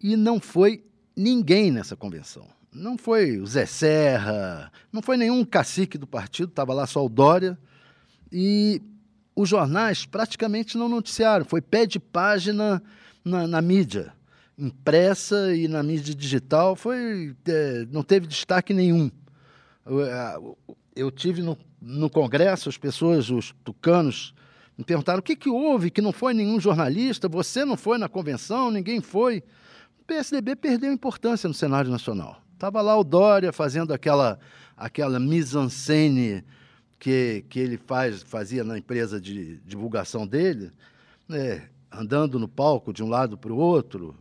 e 0.00 0.16
não 0.16 0.38
foi 0.38 0.84
ninguém 1.16 1.72
nessa 1.72 1.96
convenção. 1.96 2.46
Não 2.72 2.96
foi 2.96 3.40
o 3.40 3.46
Zé 3.48 3.66
Serra, 3.66 4.70
não 4.92 5.02
foi 5.02 5.16
nenhum 5.16 5.44
cacique 5.44 5.98
do 5.98 6.06
partido, 6.06 6.50
estava 6.50 6.72
lá 6.72 6.86
só 6.86 7.04
o 7.04 7.08
Dória. 7.08 7.58
E 8.30 8.80
os 9.34 9.48
jornais 9.48 10.06
praticamente 10.06 10.78
não 10.78 10.88
noticiaram, 10.88 11.44
foi 11.44 11.60
pé 11.60 11.86
de 11.86 11.98
página 11.98 12.80
na, 13.24 13.48
na 13.48 13.60
mídia, 13.60 14.12
impressa 14.56 15.52
e 15.52 15.66
na 15.66 15.82
mídia 15.82 16.14
digital, 16.14 16.76
foi, 16.76 17.34
é, 17.48 17.84
não 17.90 18.04
teve 18.04 18.28
destaque 18.28 18.72
nenhum. 18.72 19.10
Eu, 20.94 21.10
tive 21.10 21.42
no, 21.42 21.58
no 21.80 22.08
Congresso, 22.08 22.68
as 22.68 22.78
pessoas, 22.78 23.30
os 23.30 23.54
tucanos, 23.64 24.34
me 24.76 24.84
perguntaram 24.84 25.20
o 25.20 25.22
que, 25.22 25.36
que 25.36 25.48
houve, 25.48 25.90
que 25.90 26.00
não 26.00 26.12
foi 26.12 26.34
nenhum 26.34 26.60
jornalista, 26.60 27.28
você 27.28 27.64
não 27.64 27.76
foi 27.76 27.98
na 27.98 28.08
convenção, 28.08 28.70
ninguém 28.70 29.00
foi. 29.00 29.42
O 30.00 30.04
PSDB 30.04 30.56
perdeu 30.56 30.92
importância 30.92 31.48
no 31.48 31.54
cenário 31.54 31.90
nacional. 31.90 32.40
Estava 32.52 32.80
lá 32.80 32.96
o 32.96 33.04
Dória 33.04 33.52
fazendo 33.52 33.92
aquela, 33.92 34.38
aquela 34.76 35.18
mise-en-scène 35.18 36.44
que, 36.98 37.44
que 37.48 37.58
ele 37.58 37.76
faz, 37.76 38.22
fazia 38.22 38.64
na 38.64 38.78
empresa 38.78 39.20
de 39.20 39.58
divulgação 39.58 40.26
dele, 40.26 40.72
né, 41.28 41.68
andando 41.92 42.38
no 42.38 42.48
palco 42.48 42.92
de 42.92 43.02
um 43.02 43.08
lado 43.08 43.36
para 43.36 43.52
o 43.52 43.56
outro, 43.56 44.16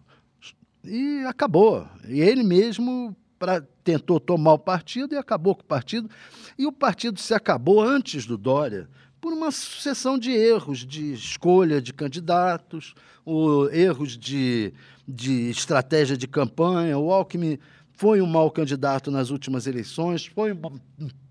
e 0.83 1.23
acabou. 1.25 1.87
E 2.07 2.19
ele 2.19 2.43
mesmo 2.43 3.15
pra, 3.39 3.61
tentou 3.83 4.19
tomar 4.19 4.53
o 4.53 4.59
partido 4.59 5.15
e 5.15 5.17
acabou 5.17 5.55
com 5.55 5.61
o 5.61 5.65
partido. 5.65 6.09
E 6.57 6.65
o 6.65 6.71
partido 6.71 7.19
se 7.19 7.33
acabou 7.33 7.81
antes 7.81 8.25
do 8.25 8.37
Dória 8.37 8.87
por 9.19 9.31
uma 9.31 9.51
sucessão 9.51 10.17
de 10.19 10.31
erros 10.31 10.79
de 10.79 11.13
escolha 11.13 11.81
de 11.81 11.93
candidatos, 11.93 12.93
o, 13.25 13.69
erros 13.69 14.17
de, 14.17 14.73
de 15.07 15.49
estratégia 15.49 16.17
de 16.17 16.27
campanha. 16.27 16.97
O 16.97 17.11
Alckmin 17.11 17.57
foi 17.93 18.21
um 18.21 18.25
mau 18.25 18.51
candidato 18.51 19.09
nas 19.09 19.29
últimas 19.29 19.65
eleições, 19.65 20.25
foi 20.25 20.51
um, 20.51 20.59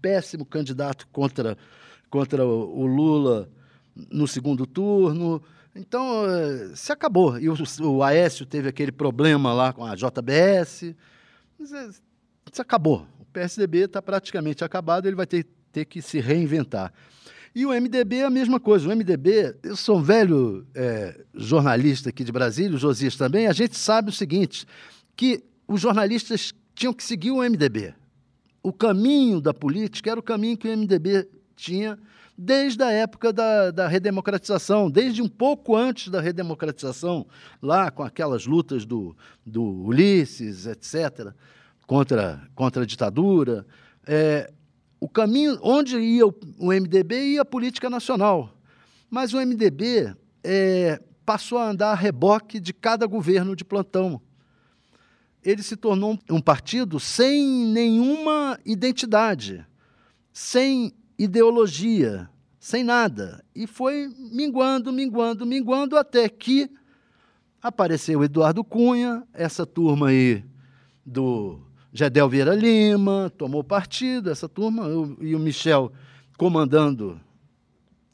péssimo 0.01 0.45
candidato 0.45 1.07
contra, 1.13 1.59
contra 2.09 2.47
o, 2.47 2.81
o, 2.81 2.87
Lula 2.87 3.51
no 4.11 4.27
segundo 4.27 4.65
turno. 4.67 5.43
Então, 5.75 6.25
eh, 6.27 6.71
se 6.75 6.93
acabou. 6.93 7.39
E 7.39 7.49
o, 7.49 7.55
o 7.83 8.03
Aécio 8.03 8.47
teve 8.47 8.71
aquele 8.71 8.93
problema 8.93 9.53
lá 9.53 9.73
com 9.73 9.85
a 9.85 9.95
JBS. 9.95 10.95
Eh, 11.61 11.91
se 12.51 12.61
acabou. 12.63 13.07
PSDB 13.33 13.85
está 13.85 14.03
praticamente 14.03 14.65
acabado, 14.65 15.07
ele 15.07 15.17
vai 15.17 15.27
ter, 15.27 15.47
ter 15.73 15.85
que 15.85 16.03
se 16.03 16.21
reinventar. 16.21 16.93
E 17.55 17.67
o 17.67 17.71
MDB 17.71 18.17
é 18.17 18.25
a 18.25 18.31
mesma 18.31 18.59
coisa. 18.59 18.89
O 18.89 18.97
MDB, 18.97 19.57
eu 19.63 19.77
sou 19.77 19.99
um 19.99 20.03
velho 20.03 20.67
é, 20.75 21.21
jornalista 21.35 22.09
aqui 22.09 22.25
de 22.25 22.33
Brasília, 22.33 22.75
o 22.75 22.79
Josias 22.79 23.17
também, 23.17 23.47
a 23.47 23.53
gente 23.53 23.77
sabe 23.77 24.09
o 24.09 24.13
seguinte, 24.13 24.67
que 25.15 25.45
os 25.69 25.81
jornalistas 25.81 26.55
tinham 26.75 26.95
que 26.95 27.05
seguir 27.05 27.31
o 27.31 27.43
MDB. 27.43 27.95
O 28.63 28.73
caminho 28.73 29.41
da 29.41 29.53
política 29.53 30.11
era 30.11 30.21
o 30.21 30.23
caminho 30.23 30.57
que 30.57 30.69
o 30.69 30.77
MDB 30.77 31.29
tinha 31.55 31.99
desde 32.37 32.83
a 32.83 32.91
época 32.91 33.33
da, 33.33 33.71
da 33.71 33.87
redemocratização, 33.87 34.91
desde 34.91 35.21
um 35.21 35.29
pouco 35.29 35.77
antes 35.77 36.09
da 36.09 36.21
redemocratização, 36.21 37.27
lá 37.61 37.91
com 37.91 38.03
aquelas 38.03 38.47
lutas 38.47 38.87
do, 38.87 39.15
do 39.45 39.63
Ulisses, 39.63 40.67
etc., 40.67 41.35
contra, 41.87 42.49
contra 42.55 42.83
a 42.83 42.87
ditadura. 42.87 43.67
É, 44.07 44.53
o 45.01 45.09
caminho, 45.09 45.59
onde 45.63 45.99
ia 45.99 46.27
o, 46.27 46.35
MDB, 46.59 47.35
ia 47.35 47.43
a 47.43 47.45
política 47.45 47.91
nacional. 47.91 48.57
Mas 49.11 49.35
o 49.35 49.39
MDB 49.39 50.15
é, 50.43 51.01
passou 51.25 51.59
a 51.59 51.69
andar 51.69 51.93
a 51.93 51.97
reboque 51.97 52.59
de 52.59 52.73
cada 52.73 53.07
governo 53.07 53.55
de 53.55 53.65
plantão 53.65 54.21
ele 55.45 55.63
se 55.63 55.77
tornou 55.77 56.19
um 56.31 56.41
partido 56.41 57.01
sem 57.01 57.67
nenhuma 57.67 58.59
identidade, 58.65 59.67
sem 60.33 60.93
ideologia, 61.19 62.31
sem 62.61 62.85
nada. 62.85 63.45
E 63.55 63.67
foi 63.67 64.09
minguando, 64.17 64.93
minguando, 64.93 65.45
minguando, 65.45 65.97
até 65.97 66.29
que 66.29 66.71
apareceu 67.61 68.23
Eduardo 68.23 68.63
Cunha, 68.63 69.25
essa 69.33 69.67
turma 69.67 70.09
aí 70.09 70.45
do 71.05 71.61
Gedel 71.93 72.29
Vieira 72.29 72.55
Lima, 72.55 73.31
tomou 73.37 73.63
partido, 73.63 74.31
essa 74.31 74.49
turma, 74.49 74.87
e 75.21 75.35
o 75.35 75.39
Michel 75.39 75.93
comandando 76.39 77.21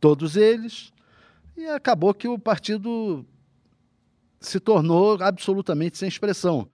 todos 0.01 0.37
eles, 0.37 0.93
e 1.57 1.67
acabou 1.67 2.13
que 2.13 2.27
o 2.27 2.39
partido 2.39 3.25
se 4.41 4.59
tornou 4.59 5.23
absolutamente 5.23 5.97
sem 5.97 6.09
expressão. 6.09 6.69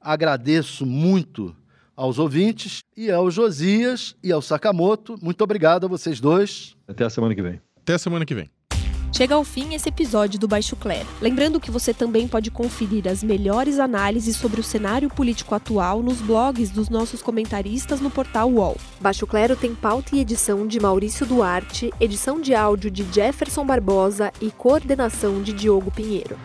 Agradeço 0.00 0.84
muito 0.84 1.54
aos 1.96 2.18
ouvintes 2.18 2.80
e 2.96 3.10
ao 3.10 3.30
Josias 3.30 4.16
e 4.22 4.30
ao 4.30 4.42
Sakamoto. 4.42 5.16
Muito 5.22 5.42
obrigado 5.42 5.86
a 5.86 5.88
vocês 5.88 6.20
dois. 6.20 6.76
Até 6.86 7.04
a 7.04 7.10
semana 7.10 7.34
que 7.34 7.42
vem. 7.42 7.60
Até 7.76 7.94
a 7.94 7.98
semana 7.98 8.24
que 8.24 8.34
vem. 8.34 8.50
Chega 9.16 9.34
ao 9.34 9.44
fim 9.44 9.72
esse 9.72 9.88
episódio 9.88 10.38
do 10.38 10.46
Baixo 10.46 10.76
Clero. 10.76 11.08
Lembrando 11.22 11.58
que 11.58 11.70
você 11.70 11.94
também 11.94 12.28
pode 12.28 12.50
conferir 12.50 13.08
as 13.08 13.22
melhores 13.22 13.78
análises 13.78 14.36
sobre 14.36 14.60
o 14.60 14.62
cenário 14.62 15.08
político 15.08 15.54
atual 15.54 16.02
nos 16.02 16.20
blogs 16.20 16.68
dos 16.68 16.90
nossos 16.90 17.22
comentaristas 17.22 17.98
no 17.98 18.10
portal 18.10 18.50
UOL. 18.50 18.76
Baixo 19.00 19.26
Clero 19.26 19.56
tem 19.56 19.74
pauta 19.74 20.14
e 20.14 20.20
edição 20.20 20.66
de 20.66 20.78
Maurício 20.78 21.24
Duarte, 21.24 21.90
edição 21.98 22.42
de 22.42 22.54
áudio 22.54 22.90
de 22.90 23.06
Jefferson 23.10 23.64
Barbosa 23.64 24.30
e 24.38 24.50
coordenação 24.50 25.40
de 25.40 25.54
Diogo 25.54 25.90
Pinheiro. 25.90 26.36